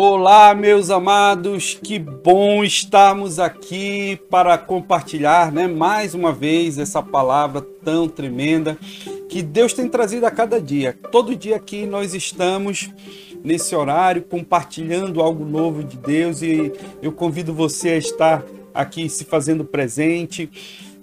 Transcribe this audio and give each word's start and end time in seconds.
Olá, 0.00 0.54
meus 0.54 0.90
amados, 0.90 1.74
que 1.74 1.98
bom 1.98 2.62
estarmos 2.62 3.40
aqui 3.40 4.16
para 4.30 4.56
compartilhar, 4.56 5.50
né, 5.50 5.66
mais 5.66 6.14
uma 6.14 6.32
vez 6.32 6.78
essa 6.78 7.02
palavra 7.02 7.60
tão 7.84 8.08
tremenda 8.08 8.78
que 9.28 9.42
Deus 9.42 9.72
tem 9.72 9.88
trazido 9.88 10.24
a 10.24 10.30
cada 10.30 10.60
dia. 10.60 10.96
Todo 11.10 11.34
dia 11.34 11.56
aqui 11.56 11.84
nós 11.84 12.14
estamos 12.14 12.88
nesse 13.42 13.74
horário 13.74 14.22
compartilhando 14.22 15.20
algo 15.20 15.44
novo 15.44 15.82
de 15.82 15.96
Deus 15.96 16.42
e 16.42 16.72
eu 17.02 17.10
convido 17.10 17.52
você 17.52 17.88
a 17.88 17.98
estar 17.98 18.44
aqui 18.72 19.08
se 19.08 19.24
fazendo 19.24 19.64
presente. 19.64 20.48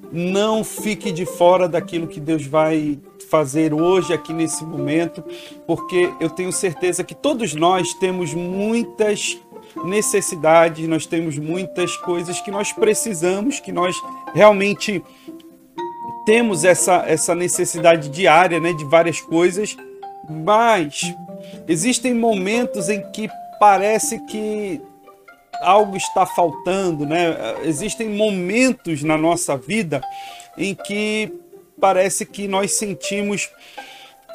Não 0.09 0.63
fique 0.63 1.11
de 1.11 1.25
fora 1.25 1.67
daquilo 1.67 2.07
que 2.07 2.21
Deus 2.21 2.45
vai 2.45 2.97
fazer 3.29 3.73
hoje 3.73 4.13
aqui 4.13 4.33
nesse 4.33 4.63
momento, 4.63 5.23
porque 5.67 6.09
eu 6.19 6.29
tenho 6.29 6.51
certeza 6.51 7.03
que 7.03 7.15
todos 7.15 7.53
nós 7.53 7.93
temos 7.93 8.33
muitas 8.33 9.37
necessidades, 9.83 10.87
nós 10.87 11.05
temos 11.05 11.37
muitas 11.37 11.95
coisas 11.97 12.39
que 12.39 12.51
nós 12.51 12.71
precisamos, 12.71 13.59
que 13.59 13.71
nós 13.71 13.95
realmente 14.33 15.03
temos 16.25 16.63
essa, 16.63 17.03
essa 17.07 17.35
necessidade 17.35 18.09
diária, 18.09 18.59
né, 18.59 18.73
de 18.73 18.85
várias 18.85 19.21
coisas, 19.21 19.75
mas 20.29 21.13
existem 21.67 22.13
momentos 22.13 22.89
em 22.89 23.01
que 23.11 23.29
parece 23.59 24.19
que 24.25 24.81
algo 25.61 25.95
está 25.95 26.25
faltando, 26.25 27.05
né? 27.05 27.35
Existem 27.63 28.09
momentos 28.09 29.03
na 29.03 29.17
nossa 29.17 29.55
vida 29.55 30.01
em 30.57 30.73
que 30.73 31.31
parece 31.79 32.25
que 32.25 32.47
nós 32.47 32.73
sentimos 32.73 33.49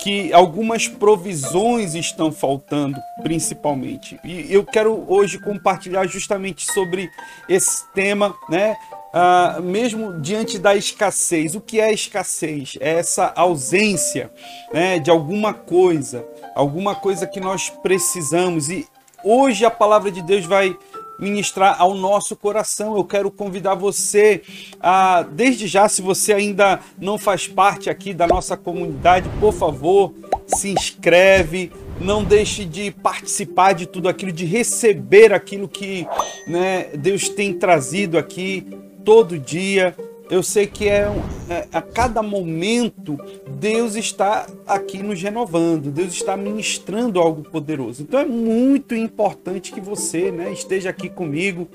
que 0.02 0.32
algumas 0.32 0.88
provisões 0.88 1.94
estão 1.94 2.32
faltando, 2.32 2.98
principalmente. 3.22 4.18
E 4.24 4.52
eu 4.52 4.64
quero 4.64 5.04
hoje 5.06 5.38
compartilhar 5.38 6.06
justamente 6.06 6.70
sobre 6.72 7.10
esse 7.48 7.86
tema, 7.92 8.34
né? 8.48 8.76
Ah, 9.12 9.58
mesmo 9.60 10.20
diante 10.20 10.58
da 10.58 10.74
escassez. 10.74 11.54
O 11.54 11.60
que 11.60 11.80
é 11.80 11.92
escassez? 11.92 12.78
É 12.80 12.98
essa 12.98 13.32
ausência 13.36 14.30
né, 14.72 14.98
de 14.98 15.10
alguma 15.10 15.52
coisa, 15.52 16.24
alguma 16.54 16.94
coisa 16.94 17.26
que 17.26 17.40
nós 17.40 17.68
precisamos. 17.68 18.70
E 18.70 18.86
hoje 19.24 19.64
a 19.64 19.70
palavra 19.70 20.10
de 20.10 20.22
Deus 20.22 20.46
vai 20.46 20.76
ministrar 21.20 21.76
ao 21.78 21.94
nosso 21.94 22.34
coração. 22.34 22.96
Eu 22.96 23.04
quero 23.04 23.30
convidar 23.30 23.74
você 23.74 24.42
a, 24.80 25.22
desde 25.22 25.66
já, 25.66 25.88
se 25.88 26.02
você 26.02 26.32
ainda 26.32 26.80
não 26.98 27.18
faz 27.18 27.46
parte 27.46 27.90
aqui 27.90 28.14
da 28.14 28.26
nossa 28.26 28.56
comunidade, 28.56 29.28
por 29.38 29.52
favor, 29.52 30.12
se 30.46 30.70
inscreve, 30.70 31.70
não 32.00 32.24
deixe 32.24 32.64
de 32.64 32.90
participar 32.90 33.74
de 33.74 33.86
tudo 33.86 34.08
aquilo, 34.08 34.32
de 34.32 34.44
receber 34.44 35.32
aquilo 35.32 35.68
que 35.68 36.06
né, 36.46 36.88
Deus 36.94 37.28
tem 37.28 37.54
trazido 37.54 38.16
aqui 38.16 38.66
todo 39.04 39.38
dia. 39.38 39.94
Eu 40.30 40.44
sei 40.44 40.64
que 40.66 40.88
é, 40.88 41.10
é, 41.48 41.66
a 41.72 41.82
cada 41.82 42.22
momento 42.22 43.18
Deus 43.58 43.96
está 43.96 44.46
aqui 44.64 45.02
nos 45.02 45.20
renovando, 45.20 45.90
Deus 45.90 46.12
está 46.12 46.36
ministrando 46.36 47.18
algo 47.18 47.42
poderoso. 47.42 48.02
Então 48.02 48.20
é 48.20 48.24
muito 48.24 48.94
importante 48.94 49.72
que 49.72 49.80
você 49.80 50.30
né, 50.30 50.52
esteja 50.52 50.90
aqui 50.90 51.08
comigo, 51.08 51.66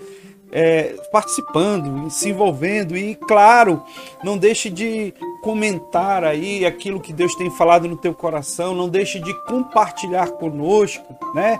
é, 0.53 0.95
participando, 1.11 2.09
se 2.09 2.29
envolvendo 2.29 2.95
e, 2.95 3.15
claro, 3.15 3.83
não 4.23 4.37
deixe 4.37 4.69
de 4.69 5.13
comentar 5.45 6.23
aí 6.23 6.65
aquilo 6.65 6.99
que 6.99 7.13
Deus 7.13 7.35
tem 7.35 7.51
falado 7.51 7.87
no 7.87 7.95
teu 7.95 8.15
coração, 8.15 8.73
não 8.73 8.89
deixe 8.89 9.19
de 9.19 9.31
compartilhar 9.45 10.31
conosco, 10.31 11.15
né? 11.35 11.59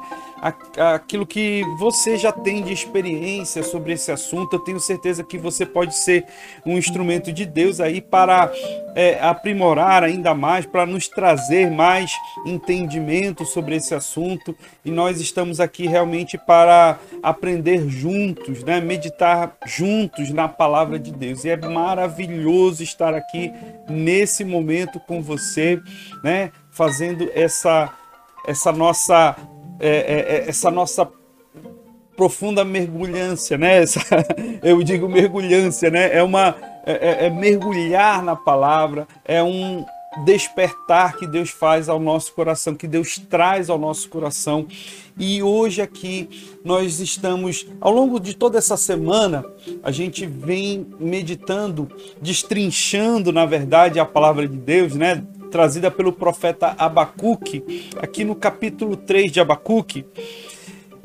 aquilo 0.77 1.25
que 1.25 1.64
você 1.77 2.17
já 2.17 2.31
tem 2.31 2.61
de 2.61 2.72
experiência 2.72 3.64
sobre 3.64 3.94
esse 3.94 4.11
assunto. 4.11 4.55
Eu 4.55 4.60
tenho 4.60 4.80
certeza 4.80 5.23
que 5.23 5.37
você 5.37 5.65
pode 5.65 5.95
ser 5.95 6.26
um 6.65 6.77
instrumento 6.77 7.32
de 7.32 7.45
Deus 7.45 7.80
aí 7.80 8.02
para 8.02 8.52
é, 8.95 9.20
aprimorar 9.21 10.04
ainda 10.04 10.33
mais, 10.33 10.65
para 10.65 10.86
nos 10.86 11.08
trazer 11.08 11.71
mais 11.71 12.11
entendimento 12.45 13.45
sobre 13.45 13.76
esse 13.76 13.95
assunto. 13.95 14.55
E 14.83 14.92
nós 14.92 15.20
estamos 15.20 15.60
aqui 15.60 15.87
realmente 15.87 16.37
para 16.37 16.99
aprender 17.23 17.87
juntos, 17.89 18.64
né? 18.64 18.80
meditar 18.80 19.55
juntos 19.65 20.30
na 20.31 20.48
palavra 20.48 20.99
de 20.99 21.11
Deus. 21.11 21.43
E 21.43 21.49
é 21.49 21.58
maravilhoso 21.58 22.83
estar 22.83 23.15
aqui 23.15 23.52
nesse 23.89 24.43
momento 24.43 24.99
com 24.99 25.21
você, 25.21 25.80
né? 26.23 26.52
fazendo 26.71 27.30
essa 27.33 27.91
essa 28.47 28.71
nossa 28.71 29.36
é, 29.80 29.89
é, 29.89 30.36
é, 30.37 30.49
essa 30.49 30.69
nossa 30.69 31.09
profunda 32.15 32.63
mergulhância, 32.63 33.58
né? 33.58 33.81
Essa, 33.81 33.99
eu 34.63 34.81
digo 34.83 35.09
mergulhância, 35.09 35.89
né? 35.89 36.15
É 36.15 36.23
uma 36.23 36.55
é, 36.86 36.91
é, 36.93 37.25
é, 37.25 37.30
mergulhar 37.30 38.23
na 38.23 38.36
palavra, 38.36 39.08
é 39.25 39.41
um 39.41 39.86
despertar 40.23 41.17
que 41.17 41.27
Deus 41.27 41.49
faz 41.49 41.89
ao 41.89 41.99
nosso 41.99 42.33
coração, 42.33 42.76
que 42.76 42.87
Deus 42.87 43.20
traz 43.30 43.70
ao 43.70 43.77
nosso 43.77 44.08
coração. 44.09 44.67
E 45.17 45.42
hoje 45.42 45.81
aqui 45.81 46.30
nós 46.64 46.99
estamos, 46.99 47.65
ao 47.81 47.92
longo 47.92 48.20
de 48.20 48.36
toda 48.36 48.58
essa 48.58 48.77
semana, 48.77 49.45
a 49.83 49.92
gente 49.92 50.25
vem 50.25 50.87
meditando, 50.99 51.89
destrinchando, 52.21 53.31
na 53.31 53.45
verdade, 53.45 53.99
a 53.99 54.05
palavra 54.05 54.48
de 54.48 54.58
Deus, 54.58 54.95
né? 54.95 55.23
trazida 55.55 55.89
pelo 55.89 56.11
profeta 56.11 56.75
Abacuque, 56.77 57.89
aqui 57.95 58.25
no 58.25 58.36
capítulo 58.36 58.98
3 58.98 59.31
de 59.31 59.39
Abacuque. 59.39 60.05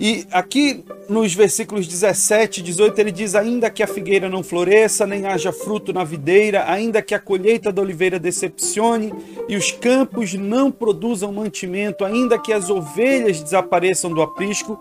E 0.01 0.27
aqui 0.33 0.83
nos 1.11 1.35
versículos 1.35 1.87
17 1.87 2.61
e 2.61 2.63
18 2.63 2.99
ele 2.99 3.13
diz: 3.13 3.35
Ainda 3.35 3.69
que 3.69 3.83
a 3.83 3.87
figueira 3.87 4.31
não 4.31 4.43
floresça, 4.43 5.07
nem 5.07 5.27
haja 5.27 5.53
fruto 5.53 5.93
na 5.93 6.03
videira, 6.05 6.65
ainda 6.67 7.03
que 7.03 7.15
a 7.15 7.19
colheita 7.19 7.71
da 7.71 7.83
oliveira 7.83 8.19
decepcione 8.19 9.13
e 9.47 9.57
os 9.57 9.71
campos 9.71 10.33
não 10.33 10.73
produzam 10.73 11.31
mantimento, 11.31 12.03
ainda 12.03 12.39
que 12.39 12.51
as 12.51 12.71
ovelhas 12.71 13.43
desapareçam 13.43 14.11
do 14.11 14.23
aprisco 14.23 14.81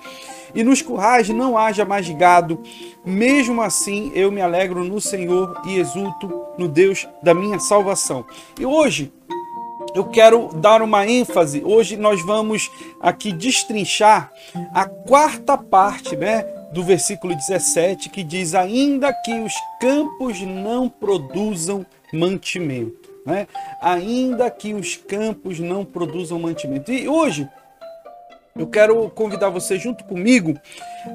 e 0.55 0.63
nos 0.63 0.81
currais 0.81 1.27
não 1.27 1.57
haja 1.57 1.83
mais 1.83 2.09
gado, 2.09 2.57
mesmo 3.05 3.61
assim 3.61 4.13
eu 4.15 4.31
me 4.31 4.39
alegro 4.39 4.85
no 4.85 5.01
Senhor 5.01 5.61
e 5.67 5.77
exulto 5.79 6.31
no 6.57 6.69
Deus 6.69 7.05
da 7.21 7.33
minha 7.33 7.59
salvação. 7.59 8.25
E 8.57 8.65
hoje 8.65 9.11
eu 9.93 10.05
quero 10.05 10.49
dar 10.55 10.81
uma 10.81 11.07
ênfase. 11.07 11.61
Hoje 11.63 11.97
nós 11.97 12.23
vamos 12.25 12.69
aqui 13.01 13.31
destrinchar 13.31 14.31
a 14.73 14.85
quarta 14.85 15.57
parte, 15.57 16.15
né, 16.15 16.43
do 16.73 16.83
versículo 16.83 17.35
17, 17.35 18.09
que 18.09 18.23
diz: 18.23 18.53
Ainda 18.53 19.11
que 19.13 19.33
os 19.39 19.53
campos 19.79 20.41
não 20.41 20.89
produzam 20.89 21.85
mantimento, 22.13 23.09
né? 23.25 23.47
Ainda 23.81 24.49
que 24.49 24.73
os 24.73 24.95
campos 24.95 25.59
não 25.59 25.83
produzam 25.85 26.39
mantimento. 26.39 26.91
E 26.91 27.07
hoje 27.07 27.47
eu 28.55 28.67
quero 28.67 29.09
convidar 29.09 29.49
você 29.49 29.77
junto 29.77 30.03
comigo 30.03 30.59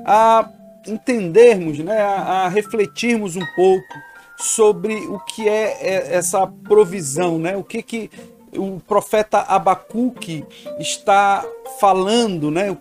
a 0.04 0.48
entendermos, 0.86 1.78
né, 1.78 2.00
a, 2.00 2.44
a 2.44 2.48
refletirmos 2.48 3.36
um 3.36 3.46
pouco 3.56 3.94
sobre 4.36 4.94
o 4.94 5.18
que 5.20 5.48
é, 5.48 5.78
é 5.80 6.14
essa 6.14 6.46
provisão, 6.46 7.38
né? 7.38 7.56
O 7.56 7.62
que 7.62 7.82
que 7.82 8.10
o 8.56 8.80
profeta 8.80 9.40
Abacuque 9.40 10.44
está 10.78 11.44
falando, 11.78 12.50
né? 12.50 12.76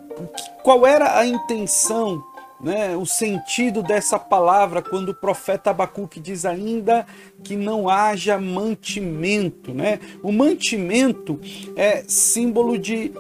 Qual 0.63 0.85
era 0.85 1.17
a 1.17 1.25
intenção, 1.25 2.23
né? 2.61 2.95
O 2.95 3.05
sentido 3.05 3.83
dessa 3.83 4.17
palavra 4.17 4.81
quando 4.81 5.09
o 5.09 5.15
profeta 5.15 5.69
Abacuque 5.69 6.19
diz 6.19 6.45
ainda 6.45 7.05
que 7.43 7.55
não 7.55 7.89
haja 7.89 8.37
mantimento, 8.37 9.73
né? 9.73 9.99
O 10.21 10.31
mantimento 10.31 11.39
é 11.75 12.03
símbolo 12.07 12.77
de 12.77 13.11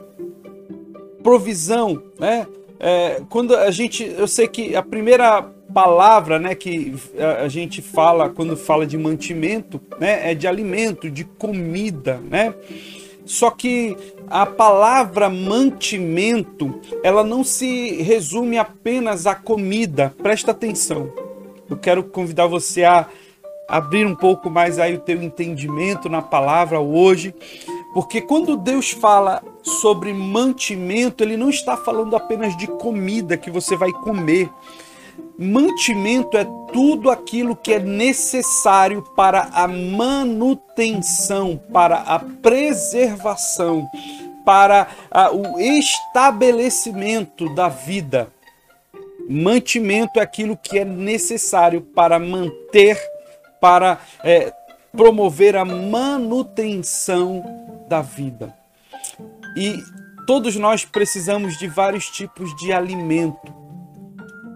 provisão, 1.21 2.03
né? 2.19 2.47
É, 2.79 3.21
quando 3.29 3.55
a 3.55 3.71
gente, 3.71 4.03
eu 4.03 4.27
sei 4.27 4.47
que 4.47 4.75
a 4.75 4.83
primeira 4.83 5.49
palavra 5.73 6.37
né, 6.39 6.53
que 6.55 6.93
a 7.41 7.47
gente 7.47 7.81
fala 7.81 8.29
quando 8.29 8.55
fala 8.55 8.85
de 8.85 8.97
mantimento 8.97 9.81
né, 9.99 10.31
é 10.31 10.35
de 10.35 10.47
alimento, 10.47 11.09
de 11.09 11.23
comida, 11.23 12.21
né? 12.29 12.53
Só 13.25 13.49
que 13.49 13.95
a 14.27 14.45
palavra 14.45 15.29
mantimento, 15.29 16.81
ela 17.03 17.23
não 17.23 17.43
se 17.43 18.01
resume 18.01 18.57
apenas 18.57 19.25
à 19.25 19.33
comida. 19.33 20.13
Presta 20.21 20.51
atenção. 20.51 21.11
Eu 21.69 21.77
quero 21.77 22.03
convidar 22.03 22.47
você 22.47 22.83
a 22.83 23.07
abrir 23.67 24.05
um 24.05 24.15
pouco 24.15 24.49
mais 24.49 24.77
aí 24.77 24.93
o 24.93 24.99
teu 24.99 25.23
entendimento 25.23 26.09
na 26.09 26.21
palavra 26.21 26.79
hoje, 26.79 27.33
porque 27.93 28.21
quando 28.21 28.57
Deus 28.57 28.91
fala 28.91 29.41
sobre 29.63 30.13
mantimento, 30.13 31.23
ele 31.23 31.37
não 31.37 31.49
está 31.49 31.77
falando 31.77 32.15
apenas 32.15 32.57
de 32.57 32.67
comida 32.67 33.37
que 33.37 33.49
você 33.49 33.75
vai 33.77 33.91
comer 33.91 34.49
Mantimento 35.37 36.37
é 36.37 36.45
tudo 36.71 37.09
aquilo 37.09 37.55
que 37.55 37.73
é 37.73 37.79
necessário 37.79 39.01
para 39.15 39.49
a 39.51 39.67
manutenção, 39.67 41.59
para 41.71 41.97
a 41.97 42.19
preservação, 42.19 43.87
para 44.45 44.87
o 45.33 45.59
estabelecimento 45.59 47.53
da 47.55 47.67
vida. 47.67 48.27
Mantimento 49.27 50.19
é 50.19 50.23
aquilo 50.23 50.57
que 50.57 50.77
é 50.77 50.85
necessário 50.85 51.81
para 51.81 52.19
manter, 52.19 53.01
para 53.59 53.99
é, 54.23 54.53
promover 54.91 55.55
a 55.55 55.65
manutenção 55.65 57.43
da 57.87 58.01
vida. 58.01 58.53
E 59.55 59.81
todos 60.27 60.55
nós 60.55 60.85
precisamos 60.85 61.57
de 61.57 61.67
vários 61.67 62.09
tipos 62.09 62.55
de 62.57 62.71
alimento. 62.71 63.62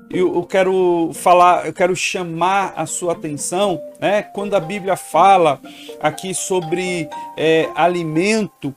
Eu, 0.09 0.44
quero 0.44 1.12
falar, 1.13 1.65
eu 1.65 1.74
quero 1.74 1.95
chamar 1.95 2.74
a 2.77 2.86
sua 2.86 3.12
atenção, 3.12 3.81
né? 4.00 4.21
Quando 4.21 4.56
a 4.56 4.59
Bíblia 4.59 4.95
fala 4.95 5.59
aqui 6.00 6.33
sobre 6.33 7.09
é, 7.36 7.69
alimento, 7.75 8.74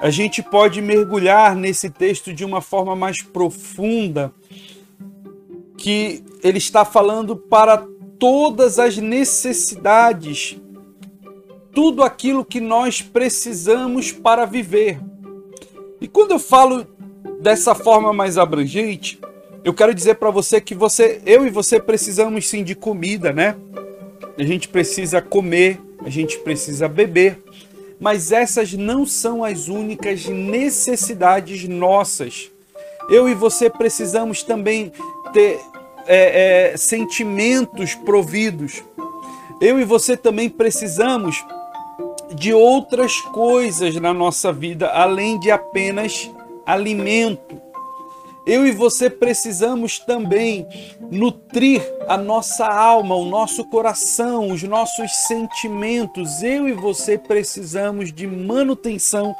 a 0.00 0.08
gente 0.08 0.42
pode 0.42 0.80
mergulhar 0.80 1.54
nesse 1.54 1.90
texto 1.90 2.32
de 2.32 2.42
uma 2.42 2.62
forma 2.62 2.96
mais 2.96 3.20
profunda, 3.20 4.32
que 5.76 6.24
ele 6.42 6.56
está 6.56 6.86
falando 6.86 7.36
para 7.36 7.86
todas 8.18 8.78
as 8.78 8.96
necessidades, 8.96 10.58
tudo 11.74 12.02
aquilo 12.02 12.46
que 12.46 12.60
nós 12.60 13.02
precisamos 13.02 14.10
para 14.10 14.46
viver. 14.46 14.98
E 16.00 16.08
quando 16.08 16.30
eu 16.30 16.38
falo 16.38 16.86
dessa 17.42 17.74
forma 17.74 18.10
mais 18.10 18.38
abrangente, 18.38 19.20
eu 19.62 19.74
quero 19.74 19.94
dizer 19.94 20.14
para 20.14 20.30
você 20.30 20.60
que 20.60 20.74
você, 20.74 21.20
eu 21.26 21.46
e 21.46 21.50
você 21.50 21.78
precisamos 21.78 22.48
sim 22.48 22.64
de 22.64 22.74
comida, 22.74 23.32
né? 23.32 23.56
A 24.38 24.42
gente 24.42 24.68
precisa 24.68 25.20
comer, 25.20 25.78
a 26.04 26.08
gente 26.08 26.38
precisa 26.38 26.88
beber, 26.88 27.42
mas 28.00 28.32
essas 28.32 28.72
não 28.72 29.04
são 29.04 29.44
as 29.44 29.68
únicas 29.68 30.26
necessidades 30.26 31.68
nossas. 31.68 32.50
Eu 33.10 33.28
e 33.28 33.34
você 33.34 33.68
precisamos 33.68 34.42
também 34.42 34.92
ter 35.32 35.60
é, 36.06 36.72
é, 36.72 36.76
sentimentos 36.76 37.94
providos. 37.94 38.82
Eu 39.60 39.78
e 39.78 39.84
você 39.84 40.16
também 40.16 40.48
precisamos 40.48 41.44
de 42.34 42.54
outras 42.54 43.20
coisas 43.20 43.94
na 43.96 44.14
nossa 44.14 44.52
vida, 44.52 44.88
além 44.88 45.38
de 45.38 45.50
apenas 45.50 46.30
alimento. 46.64 47.69
Eu 48.46 48.66
e 48.66 48.72
você 48.72 49.10
precisamos 49.10 49.98
também 49.98 50.66
nutrir 51.10 51.82
a 52.08 52.16
nossa 52.16 52.66
alma, 52.66 53.14
o 53.14 53.26
nosso 53.26 53.64
coração, 53.66 54.50
os 54.50 54.62
nossos 54.62 55.12
sentimentos. 55.26 56.42
Eu 56.42 56.68
e 56.68 56.72
você 56.72 57.18
precisamos 57.18 58.12
de 58.12 58.26
manutenção 58.26 59.34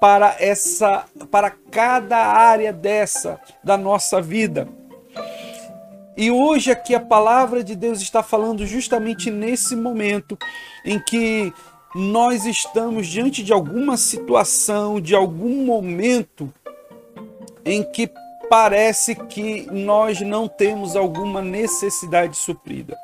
para 0.00 0.36
essa 0.38 1.04
para 1.30 1.50
cada 1.50 2.16
área 2.16 2.72
dessa 2.72 3.40
da 3.62 3.76
nossa 3.76 4.20
vida. 4.20 4.68
E 6.16 6.30
hoje 6.30 6.70
aqui 6.70 6.94
a 6.94 7.00
palavra 7.00 7.62
de 7.62 7.76
Deus 7.76 8.00
está 8.00 8.22
falando 8.22 8.66
justamente 8.66 9.30
nesse 9.30 9.76
momento 9.76 10.38
em 10.84 10.98
que 10.98 11.52
nós 11.94 12.46
estamos 12.46 13.06
diante 13.06 13.42
de 13.42 13.52
alguma 13.52 13.96
situação, 13.98 14.98
de 14.98 15.14
algum 15.14 15.64
momento 15.64 16.52
em 17.64 17.82
que 17.82 18.10
parece 18.48 19.14
que 19.14 19.66
nós 19.70 20.20
não 20.20 20.48
temos 20.48 20.96
alguma 20.96 21.42
necessidade 21.42 22.36
suprida. 22.36 22.96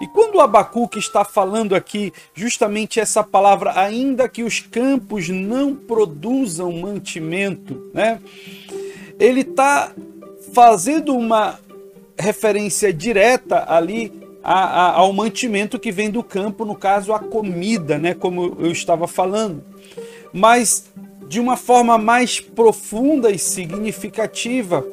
E 0.00 0.06
quando 0.08 0.34
o 0.34 0.40
Abacuque 0.40 0.98
está 0.98 1.24
falando 1.24 1.76
aqui 1.76 2.12
justamente 2.34 2.98
essa 2.98 3.22
palavra, 3.22 3.78
ainda 3.78 4.28
que 4.28 4.42
os 4.42 4.58
campos 4.58 5.28
não 5.28 5.76
produzam 5.76 6.72
mantimento, 6.72 7.90
né? 7.94 8.18
Ele 9.18 9.42
está 9.42 9.92
fazendo 10.52 11.14
uma 11.14 11.58
referência 12.18 12.92
direta 12.92 13.64
ali 13.68 14.12
a, 14.42 14.54
a, 14.54 14.92
ao 14.94 15.12
mantimento 15.12 15.78
que 15.78 15.92
vem 15.92 16.10
do 16.10 16.22
campo, 16.22 16.64
no 16.64 16.74
caso 16.74 17.12
a 17.12 17.18
comida, 17.20 17.96
né? 17.96 18.12
Como 18.12 18.56
eu 18.58 18.72
estava 18.72 19.06
falando. 19.06 19.62
Mas 20.32 20.90
de 21.32 21.40
uma 21.40 21.56
forma 21.56 21.96
mais 21.96 22.38
profunda 22.38 23.30
e 23.30 23.38
significativa. 23.38 24.86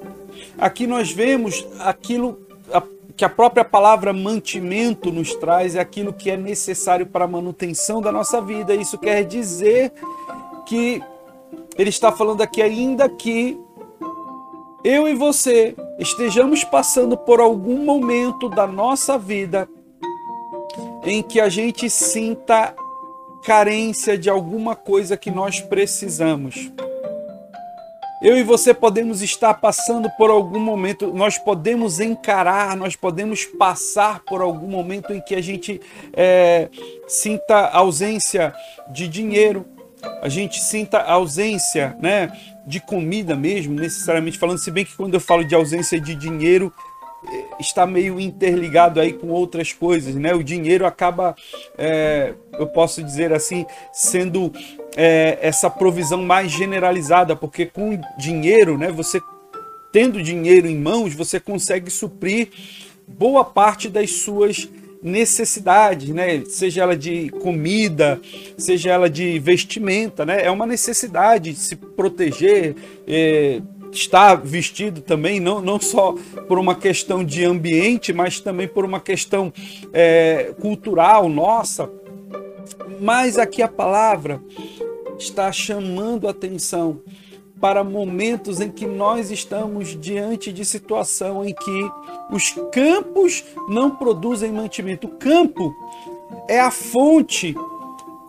Aqui 0.57 0.87
nós 0.87 1.11
vemos 1.11 1.67
aquilo 1.79 2.47
que 3.17 3.25
a 3.25 3.29
própria 3.29 3.65
palavra 3.65 4.13
mantimento 4.13 5.11
nos 5.11 5.35
traz, 5.35 5.75
é 5.75 5.81
aquilo 5.81 6.13
que 6.13 6.31
é 6.31 6.37
necessário 6.37 7.05
para 7.05 7.25
a 7.25 7.27
manutenção 7.27 8.01
da 8.01 8.09
nossa 8.09 8.39
vida. 8.39 8.73
Isso 8.73 8.97
quer 8.97 9.25
dizer 9.25 9.91
que 10.65 11.03
ele 11.77 11.89
está 11.89 12.09
falando 12.09 12.41
aqui 12.41 12.61
ainda 12.61 13.09
que 13.09 13.59
eu 14.81 15.09
e 15.09 15.15
você 15.15 15.75
estejamos 15.99 16.63
passando 16.63 17.17
por 17.17 17.41
algum 17.41 17.83
momento 17.83 18.47
da 18.47 18.65
nossa 18.65 19.17
vida 19.17 19.67
em 21.03 21.21
que 21.21 21.41
a 21.41 21.49
gente 21.49 21.89
sinta 21.89 22.73
carência 23.43 24.17
de 24.17 24.29
alguma 24.29 24.75
coisa 24.75 25.17
que 25.17 25.31
nós 25.31 25.59
precisamos. 25.59 26.71
Eu 28.21 28.37
e 28.37 28.43
você 28.43 28.73
podemos 28.73 29.21
estar 29.21 29.53
passando 29.53 30.09
por 30.17 30.29
algum 30.29 30.59
momento, 30.59 31.13
nós 31.13 31.37
podemos 31.37 32.01
encarar, 32.01 32.75
nós 32.75 32.93
podemos 32.93 33.45
passar 33.45 34.19
por 34.25 34.41
algum 34.41 34.67
momento 34.67 35.13
em 35.13 35.21
que 35.21 35.33
a 35.33 35.41
gente 35.41 35.79
é, 36.11 36.67
sinta 37.07 37.69
ausência 37.69 38.53
de 38.89 39.07
dinheiro, 39.07 39.65
a 40.21 40.27
gente 40.27 40.59
sinta 40.59 40.99
ausência 40.99 41.95
né, 42.01 42.29
de 42.67 42.81
comida 42.81 43.37
mesmo, 43.37 43.73
necessariamente 43.73 44.37
falando, 44.37 44.57
se 44.57 44.69
bem 44.69 44.83
que 44.83 44.95
quando 44.97 45.13
eu 45.13 45.21
falo 45.21 45.45
de 45.45 45.55
ausência 45.55 45.99
de 45.99 46.13
dinheiro, 46.13 46.73
está 47.59 47.85
meio 47.85 48.19
interligado 48.19 48.99
aí 48.99 49.13
com 49.13 49.27
outras 49.27 49.73
coisas, 49.73 50.15
né? 50.15 50.33
O 50.33 50.43
dinheiro 50.43 50.85
acaba, 50.85 51.35
é, 51.77 52.33
eu 52.53 52.67
posso 52.67 53.03
dizer 53.03 53.33
assim, 53.33 53.65
sendo 53.91 54.51
é, 54.95 55.37
essa 55.41 55.69
provisão 55.69 56.21
mais 56.21 56.51
generalizada, 56.51 57.35
porque 57.35 57.65
com 57.65 57.99
dinheiro, 58.17 58.77
né? 58.77 58.91
Você 58.91 59.19
tendo 59.91 60.21
dinheiro 60.21 60.67
em 60.67 60.77
mãos, 60.77 61.13
você 61.13 61.39
consegue 61.39 61.89
suprir 61.89 62.49
boa 63.07 63.43
parte 63.43 63.89
das 63.89 64.11
suas 64.11 64.69
necessidades, 65.01 66.09
né? 66.09 66.43
Seja 66.45 66.83
ela 66.83 66.95
de 66.95 67.29
comida, 67.29 68.19
seja 68.57 68.91
ela 68.91 69.09
de 69.09 69.39
vestimenta, 69.39 70.25
né? 70.25 70.43
É 70.43 70.51
uma 70.51 70.65
necessidade 70.65 71.55
se 71.55 71.75
proteger. 71.75 72.75
É, 73.07 73.61
estar 73.91 74.35
vestido 74.35 75.01
também, 75.01 75.39
não, 75.39 75.61
não 75.61 75.79
só 75.79 76.15
por 76.47 76.57
uma 76.59 76.75
questão 76.75 77.23
de 77.23 77.43
ambiente, 77.45 78.13
mas 78.13 78.39
também 78.39 78.67
por 78.67 78.85
uma 78.85 78.99
questão 78.99 79.51
é, 79.93 80.53
cultural 80.59 81.27
nossa. 81.29 81.89
Mas 82.99 83.37
aqui 83.37 83.61
a 83.61 83.67
palavra 83.67 84.41
está 85.17 85.51
chamando 85.51 86.27
atenção 86.27 87.01
para 87.59 87.83
momentos 87.83 88.61
em 88.61 88.71
que 88.71 88.85
nós 88.85 89.31
estamos 89.31 89.99
diante 89.99 90.51
de 90.51 90.63
situação 90.63 91.43
em 91.43 91.53
que 91.53 91.91
os 92.31 92.51
campos 92.71 93.43
não 93.67 93.91
produzem 93.91 94.51
mantimento. 94.51 95.07
O 95.07 95.17
campo 95.17 95.73
é 96.47 96.59
a 96.59 96.71
fonte 96.71 97.55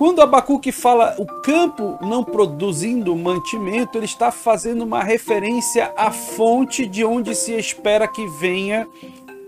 quando 0.01 0.23
Abacuque 0.23 0.73
fala 0.73 1.15
o 1.19 1.27
campo 1.43 1.99
não 2.01 2.25
produzindo 2.25 3.15
mantimento, 3.15 3.99
ele 3.99 4.07
está 4.07 4.33
fazendo 4.33 4.81
uma 4.81 5.05
referência 5.05 5.93
à 5.95 6.11
fonte 6.11 6.87
de 6.87 7.05
onde 7.05 7.35
se 7.35 7.53
espera 7.53 8.09
que 8.09 8.27
venha 8.39 8.89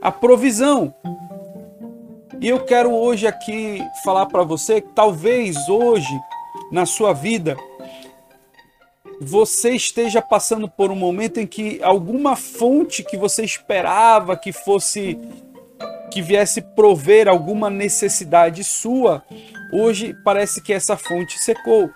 a 0.03 0.13
provisão. 0.13 0.95
E 2.39 2.49
eu 2.49 2.63
quero 2.67 2.93
hoje 2.93 3.27
aqui 3.27 3.83
falar 4.05 4.27
para 4.27 4.43
você 4.43 4.83
que 4.83 4.91
talvez 4.95 5.57
hoje 5.71 6.21
na 6.71 6.85
sua 6.85 7.15
vida 7.15 7.57
você 9.23 9.71
esteja 9.71 10.21
passando 10.21 10.69
por 10.69 10.91
um 10.91 10.97
momento 10.97 11.41
em 11.41 11.47
que 11.47 11.83
alguma 11.83 12.37
fonte 12.37 13.03
que 13.03 13.17
você 13.17 13.43
esperava 13.43 14.37
que 14.37 14.53
fosse 14.53 15.19
que 16.11 16.21
viesse 16.21 16.61
prover 16.61 17.27
alguma 17.27 17.71
necessidade 17.71 18.63
sua, 18.63 19.25
hoje 19.73 20.15
parece 20.25 20.61
que 20.61 20.73
essa 20.73 20.97
fonte 20.97 21.39
secou. 21.39 21.91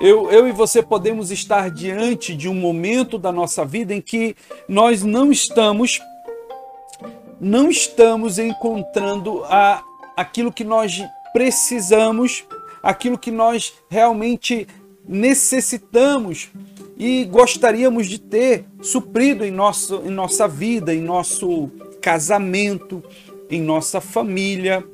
Eu, 0.00 0.30
eu 0.30 0.48
e 0.48 0.52
você 0.52 0.82
podemos 0.82 1.30
estar 1.30 1.70
diante 1.70 2.34
de 2.34 2.48
um 2.48 2.54
momento 2.54 3.18
da 3.18 3.30
nossa 3.32 3.64
vida 3.64 3.94
em 3.94 4.00
que 4.00 4.36
nós 4.68 5.02
não 5.02 5.30
estamos 5.30 6.00
não 7.40 7.68
estamos 7.68 8.38
encontrando 8.38 9.42
a, 9.46 9.82
aquilo 10.16 10.52
que 10.52 10.62
nós 10.62 11.02
precisamos, 11.32 12.44
aquilo 12.80 13.18
que 13.18 13.32
nós 13.32 13.72
realmente 13.88 14.68
necessitamos 15.06 16.50
e 16.96 17.24
gostaríamos 17.24 18.06
de 18.06 18.20
ter 18.20 18.64
suprido 18.80 19.44
em, 19.44 19.50
nosso, 19.50 20.02
em 20.04 20.10
nossa 20.10 20.46
vida, 20.46 20.94
em 20.94 21.00
nosso 21.00 21.68
casamento, 22.00 23.02
em 23.50 23.60
nossa 23.60 24.00
família, 24.00 24.84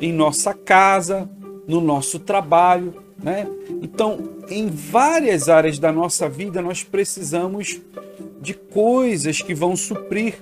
em 0.00 0.12
nossa 0.12 0.54
casa, 0.54 1.28
no 1.66 1.80
nosso 1.80 2.18
trabalho, 2.18 2.94
Né? 3.22 3.46
Então, 3.82 4.18
em 4.48 4.68
várias 4.68 5.48
áreas 5.48 5.78
da 5.78 5.90
nossa 5.90 6.28
vida, 6.28 6.60
nós 6.60 6.82
precisamos 6.82 7.80
de 8.40 8.52
coisas 8.52 9.40
que 9.40 9.54
vão 9.54 9.74
suprir, 9.74 10.34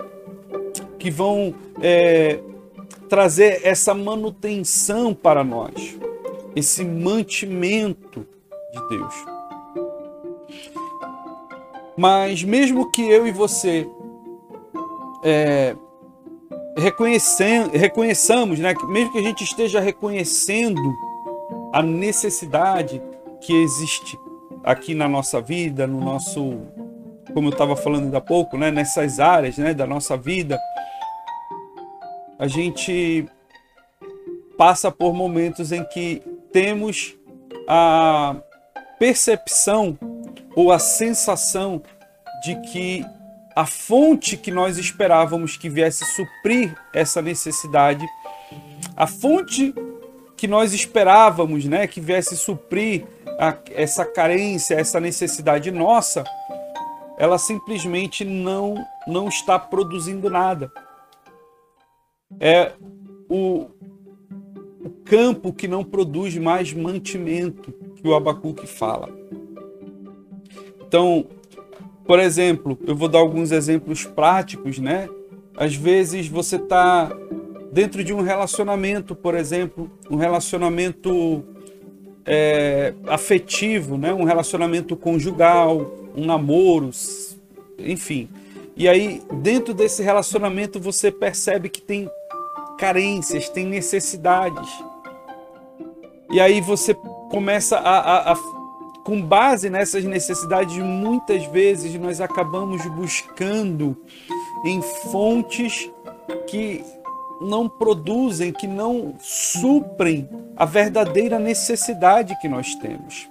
que 0.99 1.11
vão 1.11 1.55
é, 1.81 2.41
trazer 3.09 3.61
essa 3.65 3.95
manutenção 3.95 5.15
para 5.15 5.45
nós, 5.45 5.97
esse 6.57 6.85
mantimento 6.85 8.27
de 8.73 8.89
Deus. 8.89 9.15
Mas 11.97 12.43
mesmo 12.43 12.91
que 12.91 13.09
eu 13.09 13.25
e 13.25 13.31
você 13.31 13.87
é, 15.23 15.77
reconheçamos, 16.77 18.59
né, 18.59 18.75
mesmo 18.89 19.13
que 19.13 19.19
a 19.19 19.23
gente 19.23 19.45
esteja 19.45 19.79
reconhecendo 19.79 20.83
a 21.75 21.83
necessidade 21.83 23.03
que 23.41 23.53
existe 23.53 24.17
aqui 24.63 24.95
na 24.95 25.09
nossa 25.09 25.41
vida, 25.41 25.89
no 25.89 25.99
nosso, 25.99 26.61
como 27.35 27.49
eu 27.49 27.53
estava 27.53 27.75
falando 27.75 28.05
ainda 28.05 28.19
há 28.19 28.21
pouco, 28.21 28.57
né, 28.57 28.71
nessas 28.71 29.19
áreas 29.19 29.59
né, 29.59 29.75
da 29.75 29.85
nossa 29.85 30.17
vida, 30.17 30.57
a 32.39 32.47
gente 32.47 33.27
passa 34.57 34.89
por 34.89 35.13
momentos 35.15 35.73
em 35.73 35.83
que 35.83 36.23
temos 36.53 37.17
a 37.67 38.37
percepção 39.01 39.99
ou 40.55 40.71
a 40.71 40.79
sensação 40.79 41.83
de 42.45 42.55
que 42.71 43.05
a 43.57 43.67
fonte 43.67 44.37
que 44.37 44.53
nós 44.53 44.79
esperávamos 44.79 45.57
que 45.57 45.69
viesse 45.69 46.05
suprir 46.05 46.73
essa 46.95 47.21
necessidade, 47.21 48.07
a 48.97 49.09
fonte 49.09 49.75
que 50.45 50.49
nós 50.49 50.75
esperávamos, 50.75 51.65
né, 51.65 51.87
que 51.87 52.03
viesse 52.03 52.37
suprir 52.37 53.07
a, 53.39 53.57
essa 53.71 54.05
carência, 54.05 54.75
essa 54.75 55.01
necessidade 55.01 55.71
nossa, 55.71 56.23
ela 57.17 57.39
simplesmente 57.39 58.27
não 58.27 58.75
não 59.07 59.27
está 59.27 59.59
produzindo 59.59 60.29
nada. 60.29 60.71
É 62.39 62.73
o, 63.27 63.69
o 64.85 64.91
campo 65.07 65.51
que 65.51 65.67
não 65.67 65.83
produz 65.83 66.37
mais 66.37 66.75
mantimento 66.75 67.73
que 67.95 68.07
o 68.07 68.15
Abacuque 68.15 68.67
fala. 68.67 69.09
Então, 70.87 71.25
por 72.05 72.19
exemplo, 72.19 72.79
eu 72.87 72.95
vou 72.95 73.09
dar 73.09 73.21
alguns 73.21 73.51
exemplos 73.51 74.05
práticos, 74.05 74.79
né? 74.79 75.09
Às 75.57 75.75
vezes 75.75 76.29
você 76.29 76.57
está 76.57 77.11
dentro 77.75 78.05
de 78.05 78.15
um 78.15 78.23
relacionamento, 78.23 79.17
por 79.17 79.35
exemplo, 79.35 79.91
um 80.09 80.15
relacionamento 80.15 81.45
é, 82.25 82.95
afetivo, 83.09 83.99
né? 83.99 84.15
um 84.15 84.23
relacionamento 84.23 84.95
conjugal, 84.95 85.93
um 86.17 86.25
namoro, 86.25 86.91
enfim. 87.77 88.29
E 88.77 88.89
aí, 88.89 89.21
dentro 89.43 89.75
desse 89.75 90.05
relacionamento, 90.05 90.79
você 90.79 91.11
percebe 91.11 91.69
que 91.69 91.83
tem 91.83 92.09
carências, 92.79 93.49
tem 93.49 93.67
necessidades. 93.67 94.71
E 96.31 96.41
aí 96.41 96.61
você 96.61 96.95
começa 97.29 97.77
a, 97.77 97.99
a, 97.99 98.33
a 98.33 98.37
com 99.05 99.21
base 99.21 99.69
nessas 99.69 100.05
necessidades, 100.05 100.79
muitas 100.79 101.45
vezes 101.47 101.93
nós 101.97 102.21
acabamos 102.21 102.87
buscando 102.87 103.97
em 104.65 104.81
fontes 104.81 105.91
que 106.47 106.83
não 107.41 107.69
produzem, 107.69 108.53
que 108.53 108.67
não 108.67 109.15
suprem 109.21 110.29
a 110.57 110.65
verdadeira 110.65 111.39
necessidade 111.39 112.39
que 112.41 112.49
nós 112.49 112.75
temos. 112.77 113.29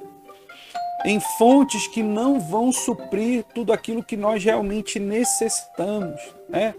Em 1.06 1.20
fontes 1.38 1.88
que 1.88 2.02
não 2.02 2.40
vão 2.40 2.72
suprir 2.72 3.44
tudo 3.54 3.74
aquilo 3.74 4.04
que 4.04 4.16
nós 4.16 4.44
realmente 4.44 5.00
necessitamos. 5.00 6.20
Né? 6.48 6.74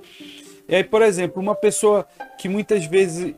E 0.67 0.75
aí, 0.75 0.85
por 0.85 1.03
exemplo, 1.03 1.43
uma 1.43 1.55
pessoa 1.55 2.07
que 2.39 2.49
muitas 2.49 2.87
vezes, 2.87 3.35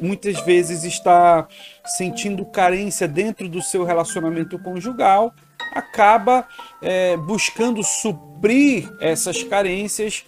muitas 0.00 0.40
vezes 0.42 0.84
está 0.84 1.48
sentindo 1.96 2.44
carência 2.46 3.08
dentro 3.08 3.48
do 3.48 3.60
seu 3.60 3.82
relacionamento 3.82 4.58
conjugal, 4.60 5.34
acaba 5.72 6.46
é, 6.80 7.16
buscando 7.16 7.82
suprir 7.82 8.88
essas 9.00 9.42
carências, 9.42 10.24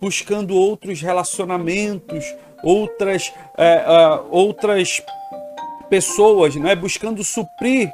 buscando 0.00 0.56
outros 0.56 1.00
relacionamentos, 1.00 2.24
outras, 2.62 3.32
é, 3.56 3.84
uh, 3.86 4.26
outras 4.30 5.02
pessoas, 5.90 6.56
né? 6.56 6.74
buscando 6.74 7.22
suprir 7.22 7.92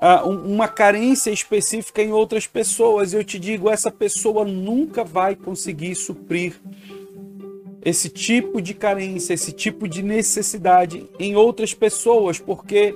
uh, 0.00 0.28
uma 0.28 0.68
carência 0.68 1.30
específica 1.30 2.02
em 2.02 2.12
outras 2.12 2.46
pessoas. 2.46 3.12
Eu 3.12 3.24
te 3.24 3.38
digo, 3.38 3.70
essa 3.70 3.90
pessoa 3.90 4.44
nunca 4.44 5.04
vai 5.04 5.34
conseguir 5.34 5.94
suprir 5.94 6.54
esse 7.84 8.08
tipo 8.08 8.62
de 8.62 8.72
carência, 8.72 9.34
esse 9.34 9.52
tipo 9.52 9.86
de 9.86 10.02
necessidade 10.02 11.06
em 11.18 11.36
outras 11.36 11.74
pessoas, 11.74 12.38
porque 12.38 12.94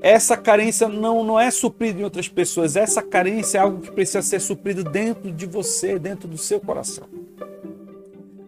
essa 0.00 0.36
carência 0.36 0.88
não, 0.88 1.24
não 1.24 1.38
é 1.38 1.50
suprida 1.50 2.00
em 2.00 2.04
outras 2.04 2.28
pessoas, 2.28 2.76
essa 2.76 3.02
carência 3.02 3.58
é 3.58 3.60
algo 3.60 3.80
que 3.80 3.90
precisa 3.90 4.22
ser 4.22 4.40
suprido 4.40 4.84
dentro 4.84 5.32
de 5.32 5.46
você, 5.46 5.98
dentro 5.98 6.28
do 6.28 6.38
seu 6.38 6.60
coração. 6.60 7.21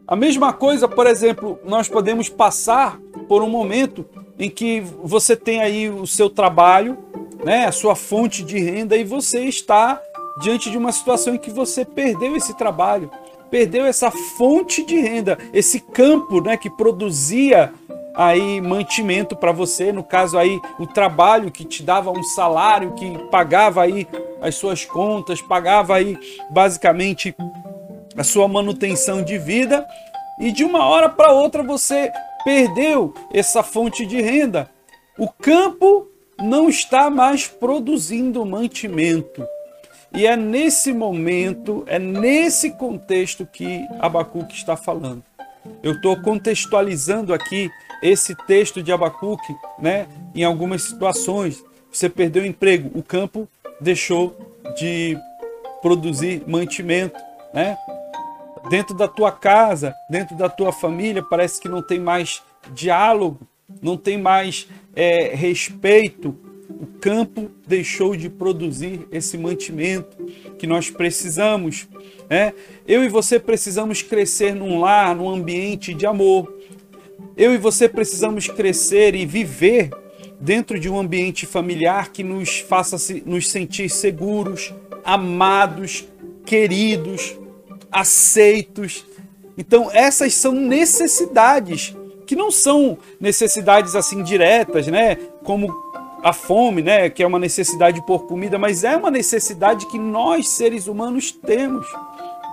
A 0.06 0.14
mesma 0.14 0.52
coisa, 0.52 0.86
por 0.86 1.06
exemplo, 1.06 1.58
nós 1.64 1.88
podemos 1.88 2.28
passar 2.28 2.98
por 3.28 3.42
um 3.42 3.48
momento 3.48 4.04
em 4.38 4.50
que 4.50 4.80
você 5.02 5.34
tem 5.36 5.60
aí 5.60 5.88
o 5.88 6.06
seu 6.06 6.28
trabalho, 6.28 6.98
né, 7.44 7.66
a 7.66 7.72
sua 7.72 7.94
fonte 7.94 8.42
de 8.42 8.58
renda 8.58 8.96
e 8.96 9.04
você 9.04 9.44
está 9.44 10.00
diante 10.40 10.70
de 10.70 10.76
uma 10.76 10.92
situação 10.92 11.34
em 11.34 11.38
que 11.38 11.50
você 11.50 11.84
perdeu 11.84 12.36
esse 12.36 12.56
trabalho 12.56 13.10
perdeu 13.54 13.86
essa 13.86 14.10
fonte 14.10 14.84
de 14.84 14.98
renda, 14.98 15.38
esse 15.52 15.78
campo 15.78 16.40
né, 16.40 16.56
que 16.56 16.68
produzia 16.68 17.72
aí 18.16 18.60
mantimento 18.60 19.36
para 19.36 19.52
você, 19.52 19.92
no 19.92 20.02
caso 20.02 20.36
aí 20.36 20.60
o 20.76 20.88
trabalho 20.88 21.52
que 21.52 21.64
te 21.64 21.80
dava 21.80 22.10
um 22.10 22.24
salário, 22.24 22.94
que 22.94 23.16
pagava 23.30 23.82
aí 23.82 24.08
as 24.42 24.56
suas 24.56 24.84
contas, 24.84 25.40
pagava 25.40 25.94
aí 25.94 26.18
basicamente 26.50 27.32
a 28.16 28.24
sua 28.24 28.48
manutenção 28.48 29.22
de 29.22 29.38
vida 29.38 29.86
e 30.38 30.52
de 30.52 30.64
uma 30.64 30.84
hora 30.84 31.08
para 31.08 31.32
outra 31.32 31.62
você 31.62 32.10
perdeu 32.44 33.14
essa 33.32 33.62
fonte 33.62 34.04
de 34.04 34.20
renda. 34.20 34.70
O 35.18 35.28
campo 35.28 36.08
não 36.38 36.68
está 36.68 37.08
mais 37.08 37.46
produzindo 37.46 38.44
mantimento. 38.44 39.46
E 40.12 40.26
é 40.26 40.36
nesse 40.36 40.92
momento, 40.92 41.82
é 41.86 41.98
nesse 41.98 42.70
contexto 42.70 43.44
que 43.46 43.84
Abacuque 43.98 44.54
está 44.54 44.76
falando. 44.76 45.24
Eu 45.82 45.92
estou 45.92 46.20
contextualizando 46.20 47.32
aqui 47.32 47.70
esse 48.02 48.34
texto 48.46 48.82
de 48.82 48.92
Abacuque, 48.92 49.54
né? 49.78 50.06
Em 50.34 50.44
algumas 50.44 50.82
situações, 50.82 51.64
você 51.90 52.08
perdeu 52.08 52.42
o 52.42 52.46
emprego, 52.46 52.96
o 52.96 53.02
campo 53.02 53.48
deixou 53.80 54.36
de 54.76 55.18
produzir 55.80 56.42
mantimento, 56.46 57.18
né? 57.52 57.76
Dentro 58.68 58.94
da 58.94 59.06
tua 59.06 59.30
casa, 59.30 59.94
dentro 60.08 60.36
da 60.36 60.48
tua 60.48 60.72
família, 60.72 61.22
parece 61.22 61.60
que 61.60 61.68
não 61.68 61.82
tem 61.82 62.00
mais 62.00 62.42
diálogo, 62.72 63.40
não 63.82 63.96
tem 63.96 64.18
mais 64.18 64.68
é, 64.94 65.34
respeito, 65.34 66.36
o 66.68 66.86
campo 67.00 67.50
deixou 67.66 68.16
de 68.16 68.28
produzir 68.28 69.06
esse 69.12 69.38
mantimento 69.38 70.16
que 70.58 70.66
nós 70.66 70.90
precisamos. 70.90 71.86
Né? 72.28 72.52
Eu 72.86 73.04
e 73.04 73.08
você 73.08 73.38
precisamos 73.38 74.02
crescer 74.02 74.54
num 74.54 74.80
lar, 74.80 75.14
num 75.14 75.28
ambiente 75.28 75.94
de 75.94 76.06
amor. 76.06 76.52
Eu 77.36 77.54
e 77.54 77.58
você 77.58 77.88
precisamos 77.88 78.48
crescer 78.48 79.14
e 79.14 79.26
viver 79.26 79.90
dentro 80.40 80.78
de 80.78 80.88
um 80.88 80.98
ambiente 80.98 81.46
familiar 81.46 82.10
que 82.12 82.22
nos 82.22 82.60
faça 82.60 82.96
nos 83.24 83.48
sentir 83.48 83.88
seguros, 83.88 84.74
amados, 85.04 86.06
queridos, 86.44 87.38
aceitos. 87.94 89.06
Então, 89.56 89.88
essas 89.92 90.34
são 90.34 90.52
necessidades 90.52 91.94
que 92.26 92.34
não 92.34 92.50
são 92.50 92.98
necessidades 93.20 93.94
assim 93.94 94.22
diretas, 94.22 94.88
né? 94.88 95.14
Como 95.44 95.72
a 96.24 96.32
fome, 96.32 96.82
né, 96.82 97.10
que 97.10 97.22
é 97.22 97.26
uma 97.26 97.38
necessidade 97.38 98.00
por 98.06 98.26
comida, 98.26 98.58
mas 98.58 98.82
é 98.82 98.96
uma 98.96 99.10
necessidade 99.10 99.84
que 99.86 99.98
nós 99.98 100.48
seres 100.48 100.86
humanos 100.86 101.30
temos 101.30 101.86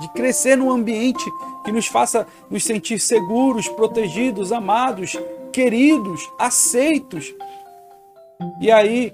de 0.02 0.10
crescer 0.10 0.58
num 0.58 0.70
ambiente 0.70 1.24
que 1.64 1.72
nos 1.72 1.88
faça 1.88 2.28
nos 2.50 2.66
sentir 2.66 3.00
seguros, 3.00 3.70
protegidos, 3.70 4.52
amados, 4.52 5.18
queridos, 5.54 6.30
aceitos. 6.38 7.34
E 8.60 8.70
aí, 8.70 9.14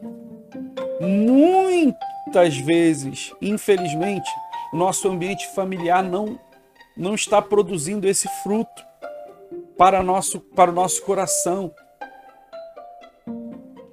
muitas 0.99 2.57
vezes, 2.57 3.31
infelizmente, 3.39 4.29
o 4.71 4.77
nosso 4.77 5.07
ambiente 5.09 5.47
familiar 5.53 6.03
não 6.03 6.39
não 6.95 7.13
está 7.13 7.39
produzindo 7.41 8.07
esse 8.07 8.27
fruto 8.41 8.83
para 9.77 10.01
nosso 10.01 10.39
para 10.39 10.71
o 10.71 10.73
nosso 10.73 11.03
coração. 11.03 11.71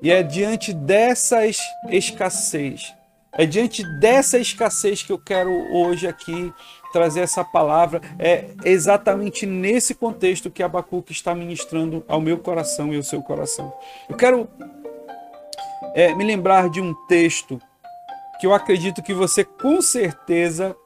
E 0.03 0.11
é 0.11 0.23
diante 0.23 0.73
dessa 0.73 1.41
escassez, 1.89 2.95
é 3.33 3.47
diante 3.47 3.83
dessa 3.99 4.39
escassez 4.39 5.03
que 5.03 5.11
eu 5.11 5.19
quero 5.19 5.51
hoje 5.73 6.07
aqui 6.07 6.53
trazer 6.93 7.21
essa 7.21 7.43
palavra. 7.43 8.01
É 8.19 8.51
exatamente 8.65 9.47
nesse 9.47 9.95
contexto 9.95 10.51
que 10.51 10.63
Abacuque 10.63 11.13
está 11.13 11.35
ministrando 11.35 12.05
ao 12.07 12.21
meu 12.21 12.39
coração 12.39 12.93
e 12.93 12.97
ao 12.97 13.03
seu 13.03 13.23
coração. 13.23 13.73
Eu 14.09 14.17
quero 14.17 14.49
é, 15.95 16.15
me 16.15 16.25
lembrar 16.25 16.69
de 16.69 16.81
um 16.81 16.95
texto 17.07 17.61
que 18.41 18.47
eu 18.47 18.55
acredito 18.55 19.03
que 19.03 19.15
você 19.15 19.45
com 19.45 19.81
certeza 19.81 20.77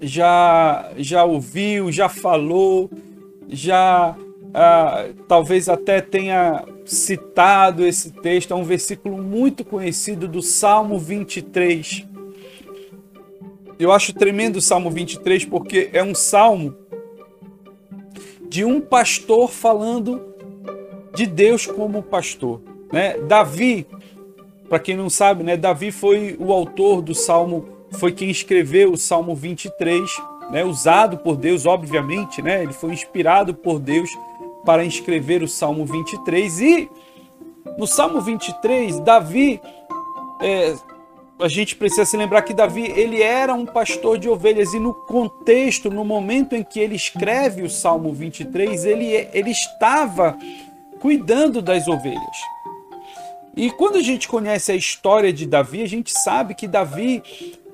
já, 0.00 0.90
já 0.96 1.24
ouviu, 1.24 1.92
já 1.92 2.08
falou, 2.08 2.90
já 3.48 4.16
ah, 4.54 5.06
talvez 5.28 5.68
até 5.68 6.00
tenha 6.00 6.64
citado 6.84 7.84
esse 7.84 8.10
texto, 8.10 8.52
é 8.52 8.56
um 8.56 8.64
versículo 8.64 9.16
muito 9.18 9.64
conhecido 9.64 10.28
do 10.28 10.42
Salmo 10.42 10.98
23. 10.98 12.06
Eu 13.78 13.90
acho 13.92 14.12
tremendo 14.12 14.56
o 14.56 14.62
Salmo 14.62 14.90
23 14.90 15.44
porque 15.46 15.90
é 15.92 16.02
um 16.02 16.14
salmo 16.14 16.76
de 18.48 18.64
um 18.64 18.80
pastor 18.80 19.50
falando 19.50 20.34
de 21.14 21.26
Deus 21.26 21.66
como 21.66 22.02
pastor. 22.02 22.60
Né? 22.92 23.16
Davi, 23.18 23.86
para 24.72 24.80
quem 24.80 24.96
não 24.96 25.10
sabe, 25.10 25.44
né? 25.44 25.54
Davi 25.54 25.92
foi 25.92 26.34
o 26.40 26.50
autor 26.50 27.02
do 27.02 27.14
Salmo, 27.14 27.68
foi 27.90 28.10
quem 28.10 28.30
escreveu 28.30 28.92
o 28.92 28.96
Salmo 28.96 29.34
23, 29.34 30.00
né? 30.50 30.64
usado 30.64 31.18
por 31.18 31.36
Deus, 31.36 31.66
obviamente, 31.66 32.40
né? 32.40 32.62
ele 32.62 32.72
foi 32.72 32.90
inspirado 32.90 33.52
por 33.52 33.78
Deus 33.78 34.08
para 34.64 34.82
escrever 34.82 35.42
o 35.42 35.46
Salmo 35.46 35.84
23. 35.84 36.60
E 36.62 36.90
no 37.76 37.86
Salmo 37.86 38.22
23, 38.22 38.98
Davi, 39.00 39.60
é, 40.40 40.74
a 41.38 41.48
gente 41.48 41.76
precisa 41.76 42.06
se 42.06 42.16
lembrar 42.16 42.40
que 42.40 42.54
Davi 42.54 42.94
ele 42.96 43.20
era 43.20 43.52
um 43.52 43.66
pastor 43.66 44.16
de 44.16 44.26
ovelhas 44.26 44.72
e 44.72 44.78
no 44.78 44.94
contexto, 44.94 45.90
no 45.90 46.02
momento 46.02 46.54
em 46.54 46.64
que 46.64 46.80
ele 46.80 46.96
escreve 46.96 47.60
o 47.60 47.68
Salmo 47.68 48.10
23, 48.10 48.86
ele, 48.86 49.28
ele 49.34 49.50
estava 49.50 50.34
cuidando 50.98 51.60
das 51.60 51.86
ovelhas. 51.86 52.38
E 53.56 53.70
quando 53.70 53.96
a 53.96 54.02
gente 54.02 54.28
conhece 54.28 54.72
a 54.72 54.76
história 54.76 55.32
de 55.32 55.46
Davi, 55.46 55.82
a 55.82 55.88
gente 55.88 56.10
sabe 56.10 56.54
que 56.54 56.66
Davi 56.66 57.22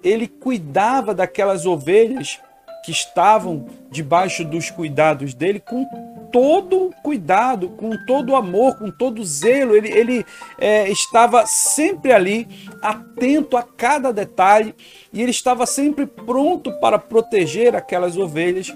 ele 0.03 0.27
cuidava 0.27 1.15
daquelas 1.15 1.67
ovelhas 1.67 2.41
que 2.85 2.91
estavam 2.91 3.67
debaixo 3.91 4.45
dos 4.45 4.71
cuidados 4.71 5.35
dele 5.35 5.61
com 5.61 5.87
todo 6.33 6.91
cuidado, 7.03 7.71
com 7.71 7.91
todo 8.07 8.35
amor, 8.35 8.79
com 8.79 8.91
todo 8.91 9.25
zelo. 9.25 9.77
Ele, 9.77 9.89
ele 9.89 10.27
é, 10.59 10.89
estava 10.91 11.47
sempre 11.47 12.13
ali, 12.13 12.49
atento 12.83 13.57
a 13.57 13.63
cada 13.63 14.13
detalhe, 14.13 14.75
e 15.13 15.23
ele 15.23 15.31
estava 15.31 15.67
sempre 15.67 16.07
pronto 16.07 16.73
para 16.81 16.99
proteger 16.99 17.75
aquelas 17.75 18.17
ovelhas, 18.17 18.75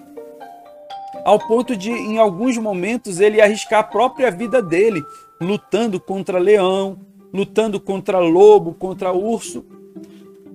ao 1.24 1.38
ponto 1.38 1.76
de, 1.76 1.90
em 1.90 2.18
alguns 2.18 2.58
momentos, 2.58 3.20
ele 3.20 3.40
arriscar 3.40 3.80
a 3.80 3.84
própria 3.84 4.30
vida 4.30 4.60
dele, 4.60 5.02
lutando 5.42 6.00
contra 6.00 6.38
leão, 6.38 6.98
lutando 7.32 7.80
contra 7.80 8.18
lobo, 8.18 8.74
contra 8.74 9.12
urso. 9.12 9.64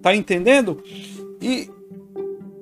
Tá 0.02 0.16
entendendo? 0.16 0.82
E 1.42 1.70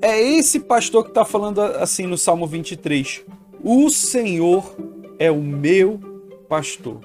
é 0.01 0.22
esse 0.22 0.60
pastor 0.60 1.03
que 1.03 1.10
está 1.10 1.25
falando 1.25 1.62
assim 1.62 2.05
no 2.05 2.17
Salmo 2.17 2.46
23. 2.48 3.24
O 3.63 3.89
Senhor 3.89 4.75
é 5.17 5.32
o 5.32 5.41
meu 5.41 6.00
pastor. 6.48 7.00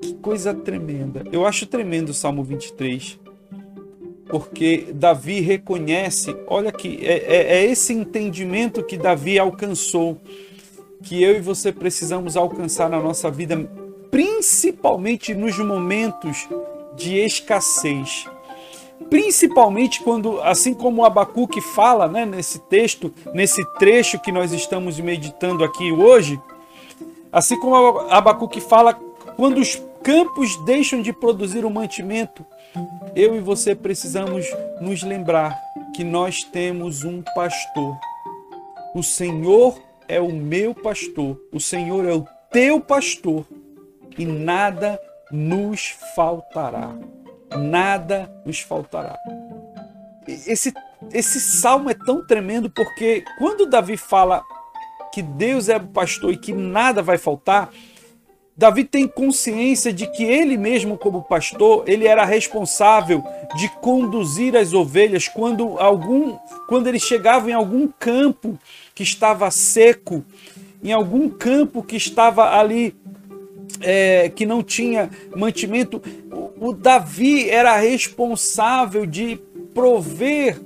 Que 0.00 0.14
coisa 0.14 0.52
tremenda. 0.52 1.24
Eu 1.30 1.46
acho 1.46 1.66
tremendo 1.66 2.10
o 2.10 2.14
Salmo 2.14 2.42
23. 2.42 3.18
Porque 4.28 4.88
Davi 4.92 5.40
reconhece, 5.40 6.36
olha 6.46 6.68
aqui, 6.68 6.98
é, 7.02 7.34
é, 7.34 7.56
é 7.58 7.64
esse 7.64 7.94
entendimento 7.94 8.82
que 8.82 8.98
Davi 8.98 9.38
alcançou, 9.38 10.18
que 11.02 11.22
eu 11.22 11.36
e 11.36 11.40
você 11.40 11.72
precisamos 11.72 12.36
alcançar 12.36 12.90
na 12.90 13.00
nossa 13.00 13.30
vida, 13.30 13.56
principalmente 14.18 15.32
nos 15.32 15.56
momentos 15.60 16.48
de 16.96 17.18
escassez. 17.18 18.28
Principalmente 19.08 20.02
quando, 20.02 20.40
assim 20.40 20.74
como 20.74 21.04
Abacuque 21.04 21.60
fala 21.60 22.08
né, 22.08 22.26
nesse 22.26 22.58
texto, 22.58 23.14
nesse 23.32 23.64
trecho 23.74 24.18
que 24.18 24.32
nós 24.32 24.50
estamos 24.50 24.98
meditando 24.98 25.62
aqui 25.62 25.92
hoje, 25.92 26.40
assim 27.30 27.60
como 27.60 28.00
Abacuque 28.10 28.60
fala, 28.60 28.92
quando 29.36 29.58
os 29.58 29.80
campos 30.02 30.56
deixam 30.64 31.00
de 31.00 31.12
produzir 31.12 31.64
o 31.64 31.70
mantimento, 31.70 32.44
eu 33.14 33.36
e 33.36 33.40
você 33.40 33.72
precisamos 33.72 34.44
nos 34.80 35.04
lembrar 35.04 35.56
que 35.94 36.02
nós 36.02 36.42
temos 36.42 37.04
um 37.04 37.22
pastor. 37.36 37.96
O 38.96 39.02
Senhor 39.04 39.78
é 40.08 40.20
o 40.20 40.32
meu 40.32 40.74
pastor, 40.74 41.40
o 41.52 41.60
Senhor 41.60 42.04
é 42.04 42.12
o 42.12 42.26
teu 42.50 42.80
pastor 42.80 43.46
e 44.18 44.26
nada 44.26 45.00
nos 45.30 45.96
faltará 46.14 46.94
nada 47.56 48.30
nos 48.44 48.60
faltará. 48.60 49.16
Esse, 50.26 50.74
esse 51.12 51.40
salmo 51.40 51.88
é 51.88 51.94
tão 51.94 52.26
tremendo 52.26 52.68
porque 52.68 53.24
quando 53.38 53.66
Davi 53.66 53.96
fala 53.96 54.42
que 55.12 55.22
Deus 55.22 55.68
é 55.68 55.76
o 55.76 55.86
pastor 55.86 56.32
e 56.32 56.36
que 56.36 56.52
nada 56.52 57.02
vai 57.02 57.16
faltar, 57.16 57.70
Davi 58.54 58.84
tem 58.84 59.06
consciência 59.06 59.92
de 59.92 60.06
que 60.10 60.24
ele 60.24 60.56
mesmo, 60.56 60.98
como 60.98 61.22
pastor, 61.22 61.84
ele 61.86 62.06
era 62.06 62.24
responsável 62.24 63.24
de 63.56 63.68
conduzir 63.80 64.56
as 64.56 64.74
ovelhas 64.74 65.28
quando 65.28 65.78
algum, 65.78 66.36
quando 66.68 66.88
ele 66.88 66.98
chegava 66.98 67.48
em 67.48 67.54
algum 67.54 67.86
campo 67.86 68.58
que 68.94 69.04
estava 69.04 69.50
seco, 69.50 70.24
em 70.82 70.92
algum 70.92 71.28
campo 71.28 71.82
que 71.82 71.96
estava 71.96 72.58
ali 72.58 72.94
é, 73.80 74.28
que 74.28 74.46
não 74.46 74.62
tinha 74.62 75.10
mantimento, 75.34 76.02
o, 76.32 76.68
o 76.68 76.72
Davi 76.72 77.48
era 77.48 77.76
responsável 77.76 79.06
de 79.06 79.40
prover 79.74 80.60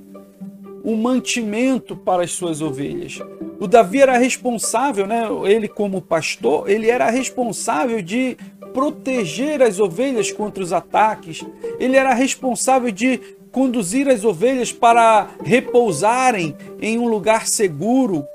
o 0.83 0.95
mantimento 0.95 1.95
para 1.95 2.23
as 2.23 2.31
suas 2.31 2.61
ovelhas. 2.61 3.19
O 3.59 3.67
Davi 3.67 4.01
era 4.01 4.17
responsável, 4.17 5.07
né? 5.07 5.23
Ele 5.45 5.67
como 5.67 6.01
pastor, 6.01 6.69
ele 6.69 6.89
era 6.89 7.09
responsável 7.09 8.01
de 8.01 8.35
proteger 8.73 9.61
as 9.61 9.79
ovelhas 9.79 10.31
contra 10.31 10.61
os 10.61 10.73
ataques. 10.73 11.45
Ele 11.79 11.95
era 11.95 12.13
responsável 12.13 12.91
de 12.91 13.19
conduzir 13.51 14.09
as 14.09 14.25
ovelhas 14.25 14.71
para 14.71 15.29
repousarem 15.43 16.55
em 16.81 16.97
um 16.97 17.07
lugar 17.07 17.47
seguro, 17.47 18.25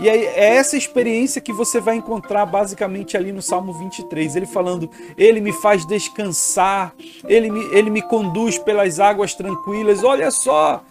e 0.00 0.08
é 0.08 0.56
essa 0.56 0.76
experiência 0.76 1.40
que 1.40 1.52
você 1.52 1.80
vai 1.80 1.96
encontrar 1.96 2.46
basicamente 2.46 3.16
ali 3.16 3.30
no 3.30 3.42
Salmo 3.42 3.72
23. 3.72 4.36
Ele 4.36 4.46
falando, 4.46 4.90
ele 5.16 5.40
me 5.40 5.52
faz 5.52 5.86
descansar, 5.86 6.94
ele 7.28 7.50
me, 7.50 7.64
ele 7.74 7.90
me 7.90 8.02
conduz 8.02 8.58
pelas 8.58 8.98
águas 8.98 9.34
tranquilas. 9.34 10.02
Olha 10.02 10.30
só! 10.30 10.82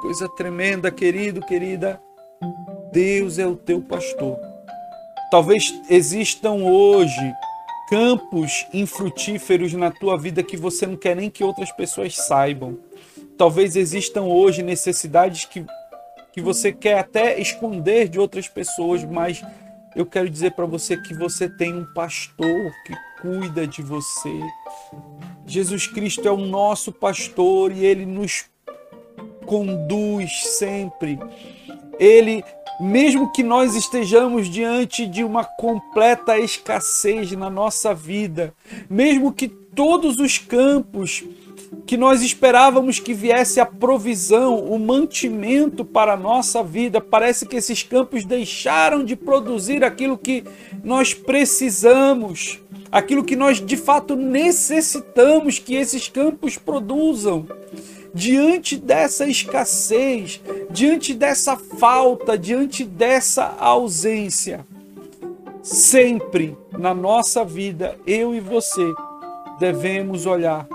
Coisa 0.00 0.28
tremenda, 0.28 0.90
querido, 0.90 1.40
querida. 1.40 2.00
Deus 2.92 3.38
é 3.38 3.46
o 3.46 3.54
teu 3.54 3.80
pastor. 3.80 4.38
Talvez 5.30 5.72
existam 5.88 6.54
hoje 6.54 7.32
campos 7.88 8.66
infrutíferos 8.72 9.72
na 9.72 9.90
tua 9.90 10.16
vida 10.16 10.42
que 10.42 10.56
você 10.56 10.86
não 10.86 10.96
quer 10.96 11.14
nem 11.14 11.28
que 11.28 11.44
outras 11.44 11.70
pessoas 11.72 12.16
saibam 12.16 12.78
Talvez 13.40 13.74
existam 13.74 14.24
hoje 14.24 14.62
necessidades 14.62 15.46
que, 15.46 15.64
que 16.30 16.42
você 16.42 16.70
quer 16.70 16.98
até 16.98 17.40
esconder 17.40 18.06
de 18.06 18.20
outras 18.20 18.46
pessoas, 18.46 19.02
mas 19.02 19.42
eu 19.96 20.04
quero 20.04 20.28
dizer 20.28 20.50
para 20.50 20.66
você 20.66 20.94
que 20.94 21.14
você 21.14 21.48
tem 21.48 21.72
um 21.72 21.86
pastor 21.94 22.70
que 22.84 22.94
cuida 23.22 23.66
de 23.66 23.80
você. 23.80 24.28
Jesus 25.46 25.86
Cristo 25.86 26.28
é 26.28 26.30
o 26.30 26.36
nosso 26.36 26.92
pastor 26.92 27.72
e 27.72 27.82
ele 27.82 28.04
nos 28.04 28.44
conduz 29.46 30.30
sempre. 30.58 31.18
Ele, 31.98 32.44
mesmo 32.78 33.32
que 33.32 33.42
nós 33.42 33.74
estejamos 33.74 34.50
diante 34.50 35.06
de 35.06 35.24
uma 35.24 35.44
completa 35.44 36.38
escassez 36.38 37.32
na 37.32 37.48
nossa 37.48 37.94
vida, 37.94 38.52
mesmo 38.90 39.32
que 39.32 39.48
todos 39.48 40.18
os 40.18 40.36
campos 40.36 41.24
que 41.86 41.96
nós 41.96 42.22
esperávamos 42.22 42.98
que 42.98 43.14
viesse 43.14 43.60
a 43.60 43.66
provisão, 43.66 44.64
o 44.64 44.78
mantimento 44.78 45.84
para 45.84 46.14
a 46.14 46.16
nossa 46.16 46.62
vida. 46.62 47.00
Parece 47.00 47.46
que 47.46 47.56
esses 47.56 47.82
campos 47.82 48.24
deixaram 48.24 49.04
de 49.04 49.16
produzir 49.16 49.84
aquilo 49.84 50.18
que 50.18 50.44
nós 50.82 51.14
precisamos, 51.14 52.60
aquilo 52.90 53.24
que 53.24 53.36
nós 53.36 53.64
de 53.64 53.76
fato 53.76 54.16
necessitamos 54.16 55.58
que 55.58 55.74
esses 55.74 56.08
campos 56.08 56.56
produzam. 56.56 57.46
Diante 58.12 58.76
dessa 58.76 59.26
escassez, 59.26 60.40
diante 60.70 61.14
dessa 61.14 61.56
falta, 61.56 62.36
diante 62.36 62.84
dessa 62.84 63.54
ausência, 63.58 64.66
sempre 65.62 66.56
na 66.76 66.92
nossa 66.92 67.44
vida, 67.44 67.96
eu 68.04 68.34
e 68.34 68.40
você, 68.40 68.92
devemos 69.60 70.26
olhar 70.26 70.66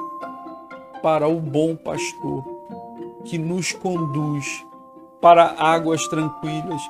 para 1.05 1.27
o 1.27 1.39
bom 1.39 1.75
pastor 1.75 2.43
que 3.25 3.37
nos 3.37 3.71
conduz 3.71 4.65
para 5.21 5.53
águas 5.55 6.07
tranquilas. 6.07 6.81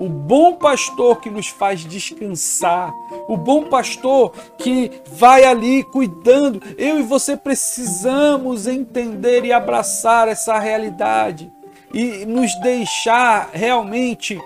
O 0.00 0.08
bom 0.08 0.56
pastor 0.56 1.20
que 1.20 1.30
nos 1.30 1.46
faz 1.46 1.84
descansar, 1.84 2.92
o 3.28 3.36
bom 3.36 3.68
pastor 3.68 4.32
que 4.58 4.90
vai 5.12 5.44
ali 5.44 5.84
cuidando. 5.84 6.60
Eu 6.76 6.98
e 6.98 7.04
você 7.04 7.36
precisamos 7.36 8.66
entender 8.66 9.44
e 9.44 9.52
abraçar 9.52 10.26
essa 10.26 10.58
realidade 10.58 11.48
e 11.94 12.26
nos 12.26 12.52
deixar 12.62 13.50
realmente 13.52 14.36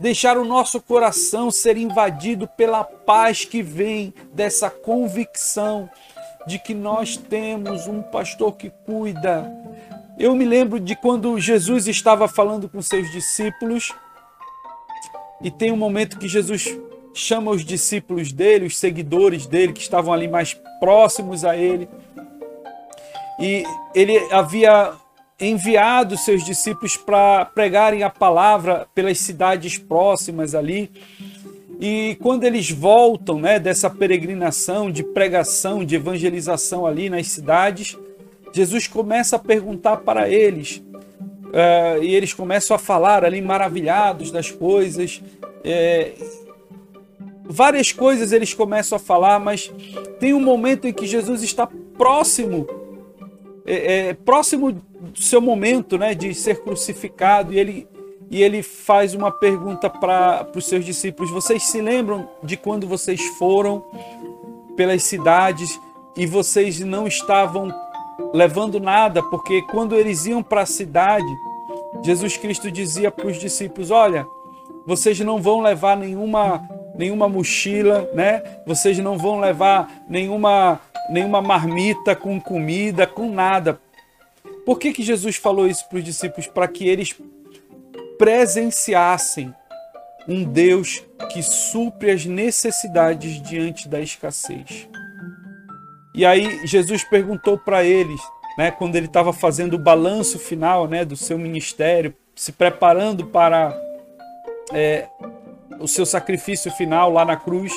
deixar 0.00 0.36
o 0.36 0.44
nosso 0.44 0.80
coração 0.80 1.48
ser 1.48 1.76
invadido 1.76 2.48
pela 2.48 2.82
paz 2.82 3.44
que 3.44 3.62
vem 3.62 4.12
dessa 4.32 4.68
convicção 4.68 5.88
de 6.46 6.58
que 6.58 6.74
nós 6.74 7.16
temos 7.16 7.86
um 7.86 8.02
pastor 8.02 8.52
que 8.56 8.70
cuida. 8.70 9.50
Eu 10.18 10.34
me 10.34 10.44
lembro 10.44 10.78
de 10.78 10.94
quando 10.94 11.38
Jesus 11.40 11.88
estava 11.88 12.28
falando 12.28 12.68
com 12.68 12.80
seus 12.80 13.10
discípulos 13.10 13.92
e 15.42 15.50
tem 15.50 15.72
um 15.72 15.76
momento 15.76 16.18
que 16.18 16.28
Jesus 16.28 16.68
chama 17.12 17.50
os 17.50 17.64
discípulos 17.64 18.32
dele, 18.32 18.66
os 18.66 18.76
seguidores 18.76 19.46
dele 19.46 19.72
que 19.72 19.80
estavam 19.80 20.12
ali 20.12 20.28
mais 20.28 20.54
próximos 20.80 21.44
a 21.44 21.56
ele. 21.56 21.88
E 23.40 23.64
ele 23.94 24.16
havia 24.32 24.92
enviado 25.40 26.16
seus 26.16 26.44
discípulos 26.44 26.96
para 26.96 27.44
pregarem 27.46 28.02
a 28.02 28.10
palavra 28.10 28.86
pelas 28.94 29.18
cidades 29.18 29.76
próximas 29.76 30.54
ali. 30.54 30.90
E 31.80 32.16
quando 32.20 32.44
eles 32.44 32.70
voltam 32.70 33.38
né, 33.38 33.58
dessa 33.58 33.90
peregrinação 33.90 34.90
de 34.90 35.02
pregação, 35.02 35.84
de 35.84 35.96
evangelização 35.96 36.86
ali 36.86 37.10
nas 37.10 37.28
cidades, 37.28 37.96
Jesus 38.52 38.86
começa 38.86 39.36
a 39.36 39.38
perguntar 39.38 39.98
para 39.98 40.28
eles. 40.28 40.76
Uh, 40.78 42.02
e 42.02 42.14
eles 42.14 42.32
começam 42.32 42.74
a 42.74 42.78
falar 42.78 43.24
ali 43.24 43.40
maravilhados 43.40 44.30
das 44.30 44.50
coisas. 44.50 45.22
É, 45.64 46.12
várias 47.44 47.92
coisas 47.92 48.32
eles 48.32 48.54
começam 48.54 48.96
a 48.96 48.98
falar, 48.98 49.38
mas 49.38 49.72
tem 50.18 50.32
um 50.32 50.40
momento 50.40 50.86
em 50.86 50.92
que 50.92 51.06
Jesus 51.06 51.42
está 51.42 51.68
próximo, 51.96 52.66
é, 53.66 54.08
é, 54.08 54.14
próximo 54.14 54.72
do 54.72 55.20
seu 55.20 55.40
momento 55.40 55.98
né, 55.98 56.14
de 56.14 56.34
ser 56.34 56.62
crucificado, 56.62 57.52
e 57.52 57.58
ele 57.58 57.86
e 58.30 58.42
ele 58.42 58.62
faz 58.62 59.14
uma 59.14 59.30
pergunta 59.30 59.88
para 59.88 60.46
os 60.54 60.66
seus 60.66 60.84
discípulos: 60.84 61.30
Vocês 61.30 61.64
se 61.64 61.80
lembram 61.80 62.28
de 62.42 62.56
quando 62.56 62.86
vocês 62.86 63.20
foram 63.38 63.84
pelas 64.76 65.02
cidades 65.02 65.80
e 66.16 66.26
vocês 66.26 66.80
não 66.80 67.06
estavam 67.06 67.72
levando 68.32 68.80
nada? 68.80 69.22
Porque 69.22 69.62
quando 69.62 69.94
eles 69.94 70.26
iam 70.26 70.42
para 70.42 70.62
a 70.62 70.66
cidade, 70.66 71.26
Jesus 72.02 72.36
Cristo 72.36 72.70
dizia 72.70 73.10
para 73.10 73.26
os 73.26 73.38
discípulos: 73.38 73.90
Olha, 73.90 74.26
vocês 74.86 75.18
não 75.20 75.40
vão 75.40 75.60
levar 75.60 75.96
nenhuma 75.96 76.62
nenhuma 76.96 77.28
mochila, 77.28 78.08
né? 78.14 78.42
Vocês 78.66 78.98
não 78.98 79.18
vão 79.18 79.40
levar 79.40 80.04
nenhuma 80.08 80.80
nenhuma 81.10 81.42
marmita 81.42 82.16
com 82.16 82.40
comida, 82.40 83.06
com 83.06 83.30
nada. 83.30 83.80
Por 84.64 84.78
que, 84.78 84.92
que 84.92 85.02
Jesus 85.02 85.36
falou 85.36 85.66
isso 85.66 85.86
para 85.88 85.98
os 85.98 86.04
discípulos? 86.04 86.46
Para 86.46 86.66
que 86.66 86.88
eles 86.88 87.14
presenciassem 88.18 89.54
um 90.28 90.44
Deus 90.44 91.04
que 91.32 91.42
supre 91.42 92.10
as 92.10 92.24
necessidades 92.24 93.42
diante 93.42 93.88
da 93.88 94.00
escassez. 94.00 94.88
E 96.14 96.24
aí 96.24 96.66
Jesus 96.66 97.04
perguntou 97.04 97.58
para 97.58 97.84
eles, 97.84 98.20
né, 98.56 98.70
quando 98.70 98.96
ele 98.96 99.06
estava 99.06 99.32
fazendo 99.32 99.74
o 99.74 99.78
balanço 99.78 100.38
final 100.38 100.86
né, 100.86 101.04
do 101.04 101.16
seu 101.16 101.36
ministério, 101.36 102.14
se 102.34 102.52
preparando 102.52 103.26
para 103.26 103.76
é, 104.72 105.08
o 105.80 105.88
seu 105.88 106.06
sacrifício 106.06 106.70
final 106.72 107.12
lá 107.12 107.24
na 107.24 107.36
cruz, 107.36 107.72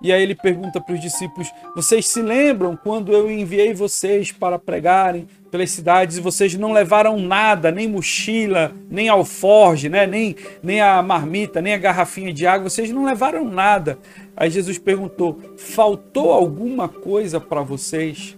e 0.00 0.12
aí 0.12 0.22
ele 0.22 0.34
pergunta 0.34 0.80
para 0.80 0.94
os 0.94 1.00
discípulos: 1.00 1.50
Vocês 1.74 2.06
se 2.06 2.22
lembram 2.22 2.76
quando 2.76 3.12
eu 3.12 3.30
enviei 3.30 3.74
vocês 3.74 4.30
para 4.30 4.58
pregarem 4.58 5.26
pelas 5.50 5.70
cidades 5.70 6.16
e 6.18 6.20
vocês 6.20 6.54
não 6.54 6.72
levaram 6.72 7.18
nada, 7.18 7.70
nem 7.70 7.88
mochila, 7.88 8.72
nem 8.88 9.08
alforge, 9.08 9.88
né? 9.88 10.06
nem, 10.06 10.36
nem 10.62 10.80
a 10.80 11.02
marmita, 11.02 11.60
nem 11.60 11.74
a 11.74 11.78
garrafinha 11.78 12.32
de 12.32 12.46
água, 12.46 12.70
vocês 12.70 12.90
não 12.90 13.04
levaram 13.04 13.44
nada. 13.44 13.98
Aí 14.36 14.50
Jesus 14.50 14.78
perguntou: 14.78 15.40
Faltou 15.56 16.32
alguma 16.32 16.88
coisa 16.88 17.40
para 17.40 17.62
vocês? 17.62 18.36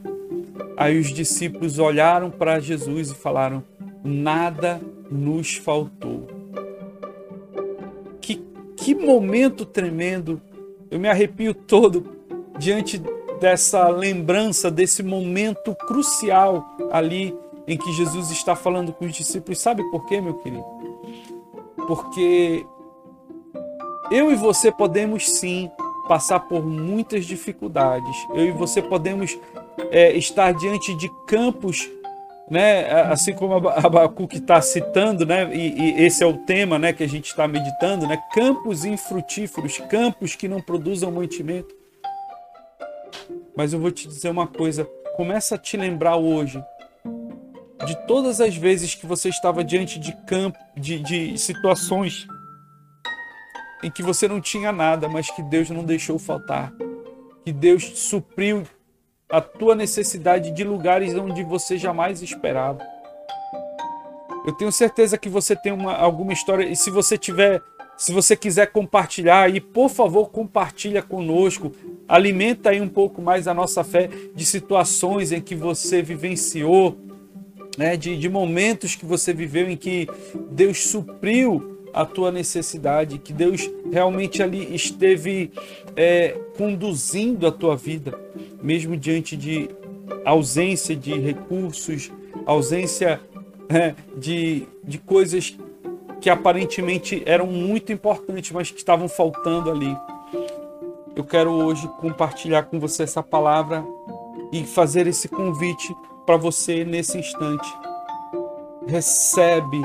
Aí 0.76 0.98
os 0.98 1.12
discípulos 1.12 1.78
olharam 1.78 2.30
para 2.30 2.58
Jesus 2.58 3.10
e 3.10 3.14
falaram: 3.14 3.62
Nada 4.02 4.80
nos 5.10 5.56
faltou. 5.56 6.26
Que, 8.18 8.42
que 8.76 8.94
momento 8.94 9.66
tremendo 9.66 10.40
eu 10.90 10.98
me 10.98 11.08
arrepio 11.08 11.54
todo 11.54 12.18
diante 12.58 13.00
dessa 13.40 13.88
lembrança, 13.88 14.70
desse 14.70 15.02
momento 15.02 15.74
crucial 15.74 16.76
ali 16.90 17.34
em 17.66 17.76
que 17.76 17.92
Jesus 17.92 18.30
está 18.30 18.54
falando 18.56 18.92
com 18.92 19.06
os 19.06 19.14
discípulos. 19.14 19.60
Sabe 19.60 19.82
por 19.90 20.06
quê, 20.06 20.20
meu 20.20 20.34
querido? 20.34 20.64
Porque 21.86 22.66
eu 24.10 24.30
e 24.30 24.34
você 24.34 24.70
podemos 24.72 25.28
sim 25.28 25.70
passar 26.08 26.40
por 26.40 26.66
muitas 26.66 27.24
dificuldades. 27.24 28.16
Eu 28.34 28.46
e 28.46 28.50
você 28.50 28.82
podemos 28.82 29.38
é, 29.90 30.12
estar 30.16 30.52
diante 30.52 30.94
de 30.96 31.08
campos 31.26 31.88
né? 32.50 32.90
Assim 33.02 33.32
como 33.32 33.68
Abacuque 33.68 34.38
está 34.38 34.60
citando, 34.60 35.24
né? 35.24 35.54
E, 35.54 35.80
e, 35.80 36.02
esse 36.02 36.24
é 36.24 36.26
o 36.26 36.38
tema, 36.38 36.78
né? 36.78 36.92
Que 36.92 37.04
a 37.04 37.08
gente 37.08 37.26
está 37.26 37.46
meditando, 37.46 38.08
né? 38.08 38.20
Campos 38.34 38.84
infrutíferos, 38.84 39.78
campos 39.88 40.34
que 40.34 40.48
não 40.48 40.60
produzam 40.60 41.12
mantimento. 41.12 41.72
Mas 43.56 43.72
eu 43.72 43.78
vou 43.78 43.92
te 43.92 44.08
dizer 44.08 44.30
uma 44.30 44.48
coisa, 44.48 44.84
começa 45.16 45.54
a 45.54 45.58
te 45.58 45.76
lembrar 45.76 46.16
hoje 46.16 46.62
de 47.86 47.94
todas 48.06 48.40
as 48.40 48.56
vezes 48.56 48.94
que 48.94 49.06
você 49.06 49.28
estava 49.28 49.62
diante 49.62 49.98
de 49.98 50.12
campo, 50.26 50.58
de, 50.76 50.98
de 50.98 51.38
situações 51.38 52.26
em 53.82 53.90
que 53.90 54.02
você 54.02 54.28
não 54.28 54.40
tinha 54.40 54.72
nada, 54.72 55.08
mas 55.08 55.30
que 55.30 55.42
Deus 55.42 55.70
não 55.70 55.84
deixou 55.84 56.18
faltar, 56.18 56.72
que 57.44 57.52
Deus 57.52 57.98
supriu 57.98 58.64
a 59.30 59.40
tua 59.40 59.74
necessidade 59.74 60.50
de 60.50 60.64
lugares 60.64 61.14
onde 61.14 61.42
você 61.44 61.78
jamais 61.78 62.20
esperava. 62.22 62.80
Eu 64.46 64.52
tenho 64.52 64.72
certeza 64.72 65.18
que 65.18 65.28
você 65.28 65.54
tem 65.54 65.72
uma, 65.72 65.94
alguma 65.94 66.32
história 66.32 66.64
e 66.64 66.74
se 66.74 66.90
você 66.90 67.16
tiver, 67.16 67.62
se 67.96 68.12
você 68.12 68.34
quiser 68.34 68.72
compartilhar 68.72 69.42
aí, 69.42 69.60
por 69.60 69.88
favor, 69.88 70.30
compartilha 70.30 71.02
conosco. 71.02 71.72
Alimenta 72.08 72.70
aí 72.70 72.80
um 72.80 72.88
pouco 72.88 73.20
mais 73.22 73.46
a 73.46 73.54
nossa 73.54 73.84
fé 73.84 74.08
de 74.34 74.44
situações 74.44 75.30
em 75.30 75.40
que 75.40 75.54
você 75.54 76.02
vivenciou, 76.02 76.96
né, 77.78 77.96
de, 77.96 78.16
de 78.16 78.28
momentos 78.28 78.96
que 78.96 79.04
você 79.04 79.32
viveu 79.32 79.70
em 79.70 79.76
que 79.76 80.08
Deus 80.50 80.88
supriu 80.88 81.78
a 81.92 82.04
tua 82.04 82.30
necessidade, 82.30 83.18
que 83.18 83.32
Deus 83.32 83.70
realmente 83.92 84.42
ali 84.42 84.74
esteve 84.74 85.52
é, 85.96 86.36
conduzindo 86.56 87.46
a 87.46 87.52
tua 87.52 87.76
vida, 87.76 88.18
mesmo 88.62 88.96
diante 88.96 89.36
de 89.36 89.70
ausência 90.24 90.94
de 90.94 91.18
recursos, 91.18 92.10
ausência 92.46 93.20
é, 93.68 93.94
de, 94.16 94.66
de 94.84 94.98
coisas 94.98 95.56
que 96.20 96.28
aparentemente 96.28 97.22
eram 97.24 97.46
muito 97.46 97.92
importantes, 97.92 98.50
mas 98.52 98.70
que 98.70 98.78
estavam 98.78 99.08
faltando 99.08 99.70
ali. 99.70 99.96
Eu 101.16 101.24
quero 101.24 101.50
hoje 101.50 101.88
compartilhar 102.00 102.64
com 102.64 102.78
você 102.78 103.02
essa 103.02 103.22
palavra 103.22 103.84
e 104.52 104.64
fazer 104.64 105.06
esse 105.06 105.28
convite 105.28 105.94
para 106.26 106.36
você 106.36 106.84
nesse 106.84 107.18
instante. 107.18 107.68
Recebe 108.86 109.80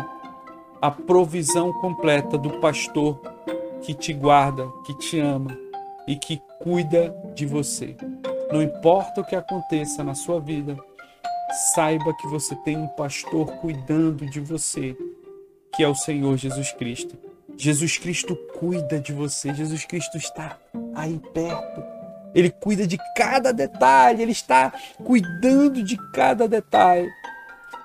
a 0.82 0.92
provisão 0.92 1.74
completa 1.74 2.38
do 2.38 2.60
pastor 2.60 3.20
que 3.82 3.94
te 3.94 4.14
guarda, 4.14 4.68
que 4.86 4.94
te 4.94 5.20
ama 5.20 5.58
e 6.08 6.16
que 6.16 6.42
cuida 6.62 7.16
de 7.34 7.46
você. 7.46 7.96
Não 8.52 8.62
importa 8.62 9.22
o 9.22 9.26
que 9.26 9.36
aconteça 9.36 10.04
na 10.04 10.16
sua 10.16 10.40
vida, 10.40 10.78
saiba 11.74 12.16
que 12.16 12.28
você 12.28 12.56
tem 12.58 12.78
um 12.78 12.88
pastor 12.88 13.48
cuidando 13.58 14.26
de 14.26 14.40
você, 14.40 14.96
que 15.76 15.84
é 15.84 15.88
o 15.88 15.96
Senhor 15.96 16.38
Jesus 16.38 16.72
Cristo. 16.72 17.18
Jesus 17.58 17.98
Cristo 17.98 18.36
cuida 18.58 19.00
de 19.00 19.14
você, 19.14 19.54
Jesus 19.54 19.86
Cristo 19.86 20.18
está 20.18 20.58
aí 20.94 21.20
perto. 21.34 21.84
Ele 22.34 22.50
cuida 22.50 22.86
de 22.86 22.98
cada 23.16 23.52
detalhe, 23.54 24.22
ele 24.22 24.34
está 24.34 24.74
cuidando 25.04 25.82
de 25.82 25.98
cada 26.12 26.48
detalhe 26.48 27.10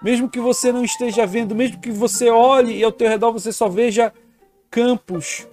mesmo 0.03 0.31
que 0.31 0.41
você 0.41 0.73
não 0.73 0.85
esteja 0.85 1.27
vendo, 1.27 1.55
mesmo 1.55 1.79
que 1.79 1.91
você 1.91 2.31
olhe 2.31 2.79
e 2.79 2.83
ao 2.83 2.93
teu 2.93 3.09
redor 3.09 3.33
você 3.33 3.53
só 3.53 3.69
veja 3.69 4.13
campos, 4.71 5.47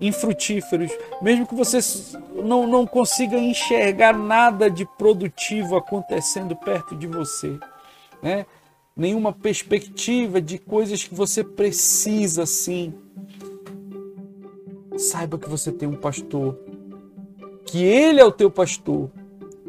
infrutíferos, 0.00 0.90
mesmo 1.20 1.46
que 1.46 1.54
você 1.54 1.78
não, 2.44 2.66
não 2.66 2.86
consiga 2.86 3.36
enxergar 3.36 4.16
nada 4.16 4.70
de 4.70 4.86
produtivo 4.96 5.76
acontecendo 5.76 6.54
perto 6.54 6.94
de 6.94 7.06
você, 7.06 7.58
né? 8.22 8.46
nenhuma 8.96 9.32
perspectiva 9.32 10.40
de 10.40 10.58
coisas 10.58 11.04
que 11.04 11.14
você 11.14 11.44
precisa 11.44 12.44
sim. 12.44 12.92
Saiba 14.96 15.38
que 15.38 15.48
você 15.48 15.70
tem 15.70 15.88
um 15.88 15.96
pastor, 15.96 16.58
que 17.64 17.84
ele 17.84 18.20
é 18.20 18.24
o 18.24 18.32
teu 18.32 18.50
pastor 18.50 19.08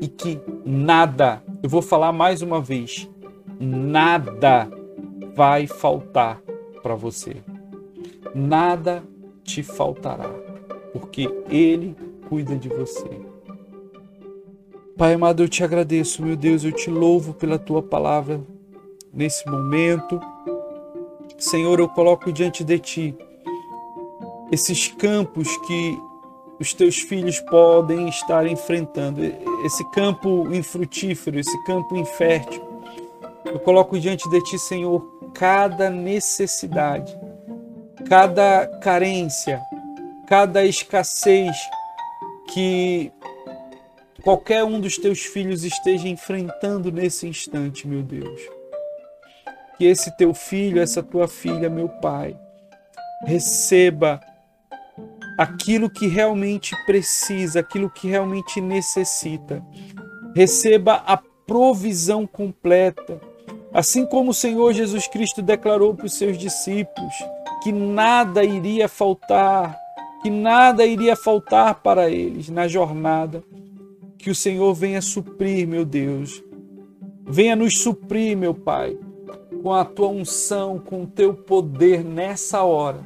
e 0.02 0.08
que 0.08 0.40
nada, 0.66 1.44
eu 1.62 1.70
vou 1.70 1.82
falar 1.82 2.12
mais 2.12 2.42
uma 2.42 2.60
vez, 2.60 3.08
nada 3.60 4.68
vai 5.36 5.68
faltar 5.68 6.42
para 6.82 6.96
você. 6.96 7.38
Nada 8.34 9.04
te 9.50 9.64
faltará, 9.64 10.30
porque 10.94 11.28
ele 11.50 11.96
cuida 12.30 12.56
de 12.56 12.70
você. 12.70 13.10
Pai 14.96 15.14
amado, 15.14 15.42
eu 15.42 15.50
te 15.50 15.64
agradeço, 15.64 16.24
meu 16.24 16.36
Deus, 16.36 16.64
eu 16.64 16.72
te 16.72 16.90
louvo 16.90 17.34
pela 17.34 17.58
tua 17.58 17.82
palavra 17.82 18.40
nesse 19.12 19.50
momento. 19.50 20.22
Senhor, 21.38 21.80
eu 21.80 21.90
coloco 21.90 22.32
diante 22.32 22.64
de 22.64 22.78
ti 22.78 23.16
esses 24.52 24.88
campos 24.90 25.58
que 25.66 25.98
os 26.60 26.74
teus 26.74 26.98
filhos 26.98 27.40
podem 27.40 28.10
estar 28.10 28.46
enfrentando, 28.46 29.22
esse 29.66 29.84
campo 29.92 30.54
infrutífero, 30.54 31.40
esse 31.40 31.64
campo 31.64 31.96
infértil. 31.96 32.62
Eu 33.46 33.60
coloco 33.60 33.98
diante 33.98 34.30
de 34.30 34.44
ti, 34.44 34.60
Senhor, 34.60 35.02
cada 35.34 35.90
necessidade, 35.90 37.18
cada 38.10 38.68
carência, 38.82 39.62
cada 40.28 40.66
escassez 40.66 41.56
que 42.52 43.12
qualquer 44.24 44.64
um 44.64 44.82
dos 44.82 44.98
teus 44.98 45.20
filhos 45.20 45.64
esteja 45.64 46.08
enfrentando 46.08 46.92
nesse 46.92 47.28
instante, 47.28 47.88
meu 47.88 48.02
Deus 48.02 48.60
que 49.80 49.86
esse 49.86 50.12
teu 50.12 50.34
filho, 50.34 50.82
essa 50.82 51.02
tua 51.02 51.26
filha, 51.26 51.70
meu 51.70 51.88
Pai, 51.88 52.38
receba 53.26 54.20
aquilo 55.38 55.90
que 55.90 56.06
realmente 56.06 56.76
precisa, 56.86 57.62
aquilo 57.62 57.90
que 57.90 58.10
realmente 58.10 58.60
necessita. 58.60 59.64
Receba 60.36 60.96
a 61.08 61.18
provisão 61.48 62.28
completa. 62.28 63.22
Assim 63.74 64.06
como 64.06 64.32
o 64.32 64.34
Senhor 64.34 64.74
Jesus 64.74 65.08
Cristo 65.08 65.42
declarou 65.42 65.96
para 65.96 66.08
os 66.08 66.14
seus 66.14 66.38
discípulos 66.38 67.14
que 67.62 67.72
nada 67.72 68.44
iria 68.44 68.88
faltar, 68.88 69.78
que 70.22 70.30
nada 70.30 70.86
iria 70.86 71.16
faltar 71.16 71.76
para 71.76 72.10
eles 72.10 72.50
na 72.50 72.68
jornada. 72.68 73.44
Que 74.18 74.30
o 74.30 74.36
Senhor 74.36 74.74
venha 74.74 75.02
suprir, 75.02 75.68
meu 75.68 75.86
Deus. 75.86 76.44
Venha 77.26 77.56
nos 77.56 77.80
suprir, 77.80 78.36
meu 78.36 78.54
Pai 78.54 78.98
com 79.62 79.74
a 79.74 79.84
tua 79.84 80.08
unção, 80.08 80.80
com 80.80 81.04
o 81.04 81.08
teu 81.08 81.34
poder 81.34 82.04
nessa 82.04 82.64
hora, 82.64 83.02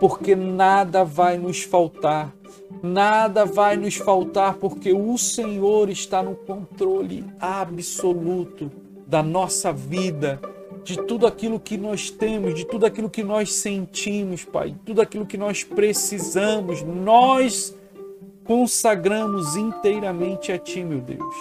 porque 0.00 0.34
nada 0.34 1.04
vai 1.04 1.38
nos 1.38 1.62
faltar, 1.62 2.34
nada 2.82 3.44
vai 3.44 3.76
nos 3.76 3.96
faltar, 3.96 4.54
porque 4.54 4.92
o 4.92 5.16
Senhor 5.16 5.88
está 5.88 6.22
no 6.22 6.34
controle 6.34 7.24
absoluto 7.40 8.70
da 9.06 9.22
nossa 9.22 9.72
vida, 9.72 10.40
de 10.88 10.96
tudo 11.02 11.26
aquilo 11.26 11.60
que 11.60 11.76
nós 11.76 12.10
temos, 12.10 12.54
de 12.54 12.64
tudo 12.64 12.86
aquilo 12.86 13.10
que 13.10 13.22
nós 13.22 13.52
sentimos, 13.52 14.42
Pai, 14.42 14.74
tudo 14.86 15.02
aquilo 15.02 15.26
que 15.26 15.36
nós 15.36 15.62
precisamos, 15.62 16.82
nós 16.82 17.76
consagramos 18.42 19.54
inteiramente 19.54 20.50
a 20.50 20.58
Ti, 20.58 20.82
meu 20.82 21.00
Deus. 21.00 21.34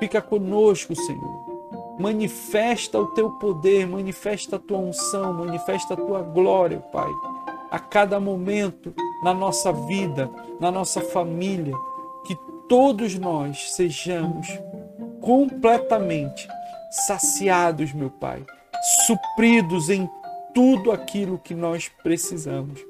Fica 0.00 0.20
conosco, 0.20 0.96
Senhor. 0.96 1.96
Manifesta 2.00 2.98
o 2.98 3.06
teu 3.06 3.30
poder, 3.30 3.86
manifesta 3.86 4.56
a 4.56 4.58
tua 4.58 4.78
unção, 4.78 5.32
manifesta 5.32 5.94
a 5.94 5.96
tua 5.96 6.22
glória, 6.22 6.80
Pai, 6.92 7.08
a 7.70 7.78
cada 7.78 8.18
momento 8.18 8.92
na 9.22 9.32
nossa 9.32 9.72
vida, 9.72 10.28
na 10.58 10.72
nossa 10.72 11.00
família, 11.00 11.74
que 12.26 12.36
todos 12.68 13.16
nós 13.16 13.74
sejamos 13.74 14.48
completamente 15.20 16.48
saciados, 17.06 17.92
meu 17.92 18.10
Pai, 18.10 18.44
supridos 19.06 19.90
em 19.90 20.08
tudo 20.54 20.92
aquilo 20.92 21.38
que 21.38 21.54
nós 21.54 21.90
precisamos, 22.02 22.80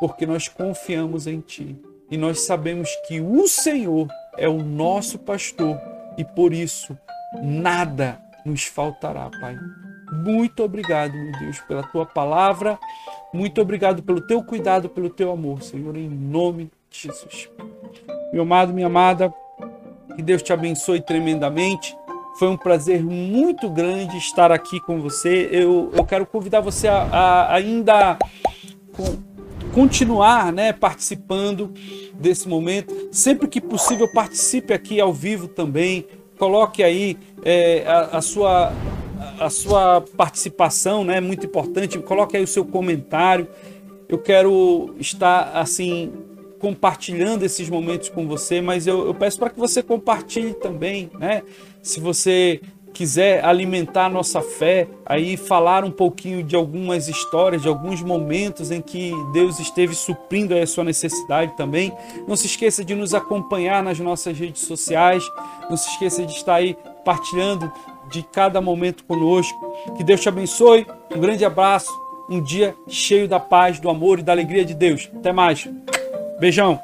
porque 0.00 0.26
nós 0.26 0.48
confiamos 0.48 1.26
em 1.26 1.40
Ti 1.40 1.76
e 2.10 2.16
nós 2.16 2.40
sabemos 2.40 2.90
que 3.06 3.20
o 3.20 3.48
Senhor 3.48 4.08
é 4.36 4.48
o 4.48 4.62
nosso 4.62 5.18
pastor 5.18 5.80
e 6.18 6.24
por 6.24 6.52
isso 6.52 6.96
nada 7.42 8.20
nos 8.44 8.64
faltará, 8.64 9.30
Pai. 9.40 9.58
Muito 10.12 10.62
obrigado, 10.62 11.14
meu 11.14 11.32
Deus, 11.32 11.60
pela 11.60 11.82
tua 11.82 12.06
palavra. 12.06 12.78
Muito 13.32 13.60
obrigado 13.60 14.02
pelo 14.02 14.20
teu 14.20 14.42
cuidado, 14.42 14.88
pelo 14.88 15.10
teu 15.10 15.32
amor, 15.32 15.62
Senhor, 15.62 15.96
em 15.96 16.08
nome 16.08 16.70
de 16.90 17.02
Jesus. 17.02 17.50
Meu 18.32 18.42
amado, 18.42 18.72
minha 18.72 18.86
amada, 18.86 19.34
que 20.14 20.22
Deus 20.22 20.42
te 20.42 20.52
abençoe 20.52 21.00
tremendamente. 21.00 21.96
Foi 22.38 22.48
um 22.48 22.56
prazer 22.56 23.02
muito 23.02 23.68
grande 23.70 24.16
estar 24.16 24.52
aqui 24.52 24.80
com 24.80 25.00
você. 25.00 25.48
Eu, 25.50 25.90
eu 25.94 26.04
quero 26.04 26.26
convidar 26.26 26.60
você 26.60 26.86
a, 26.88 27.02
a 27.02 27.54
ainda 27.54 28.18
continuar 29.72 30.52
né, 30.52 30.72
participando 30.72 31.72
desse 32.14 32.48
momento. 32.48 33.08
Sempre 33.10 33.48
que 33.48 33.60
possível, 33.60 34.06
participe 34.12 34.72
aqui 34.72 35.00
ao 35.00 35.12
vivo 35.12 35.48
também 35.48 36.06
coloque 36.38 36.82
aí 36.82 37.18
é, 37.44 37.84
a, 37.86 38.18
a, 38.18 38.22
sua, 38.22 38.72
a 39.40 39.50
sua 39.50 40.00
participação, 40.16 41.04
né? 41.04 41.20
Muito 41.20 41.46
importante. 41.46 41.98
Coloque 41.98 42.36
aí 42.36 42.42
o 42.42 42.46
seu 42.46 42.64
comentário. 42.64 43.48
Eu 44.08 44.18
quero 44.18 44.94
estar 44.98 45.52
assim 45.54 46.12
compartilhando 46.58 47.44
esses 47.44 47.68
momentos 47.68 48.08
com 48.08 48.26
você, 48.26 48.60
mas 48.60 48.86
eu, 48.86 49.06
eu 49.06 49.14
peço 49.14 49.38
para 49.38 49.50
que 49.50 49.58
você 49.58 49.82
compartilhe 49.82 50.54
também, 50.54 51.10
né? 51.18 51.42
Se 51.82 52.00
você 52.00 52.60
quiser 52.96 53.44
alimentar 53.44 54.06
a 54.06 54.08
nossa 54.08 54.40
fé, 54.40 54.88
aí 55.04 55.36
falar 55.36 55.84
um 55.84 55.90
pouquinho 55.90 56.42
de 56.42 56.56
algumas 56.56 57.08
histórias, 57.08 57.60
de 57.60 57.68
alguns 57.68 58.02
momentos 58.02 58.70
em 58.70 58.80
que 58.80 59.12
Deus 59.34 59.58
esteve 59.58 59.94
suprindo 59.94 60.56
a 60.56 60.66
sua 60.66 60.82
necessidade 60.82 61.54
também. 61.58 61.92
Não 62.26 62.34
se 62.34 62.46
esqueça 62.46 62.82
de 62.82 62.94
nos 62.94 63.12
acompanhar 63.12 63.82
nas 63.82 63.98
nossas 63.98 64.38
redes 64.38 64.62
sociais. 64.62 65.22
Não 65.68 65.76
se 65.76 65.90
esqueça 65.90 66.24
de 66.24 66.32
estar 66.32 66.54
aí 66.54 66.74
partilhando 67.04 67.70
de 68.10 68.22
cada 68.22 68.62
momento 68.62 69.04
conosco. 69.04 69.76
Que 69.98 70.02
Deus 70.02 70.22
te 70.22 70.30
abençoe. 70.30 70.86
Um 71.14 71.20
grande 71.20 71.44
abraço. 71.44 71.90
Um 72.30 72.42
dia 72.42 72.74
cheio 72.88 73.28
da 73.28 73.38
paz, 73.38 73.78
do 73.78 73.90
amor 73.90 74.20
e 74.20 74.22
da 74.22 74.32
alegria 74.32 74.64
de 74.64 74.72
Deus. 74.72 75.10
Até 75.14 75.32
mais. 75.34 75.68
Beijão. 76.38 76.80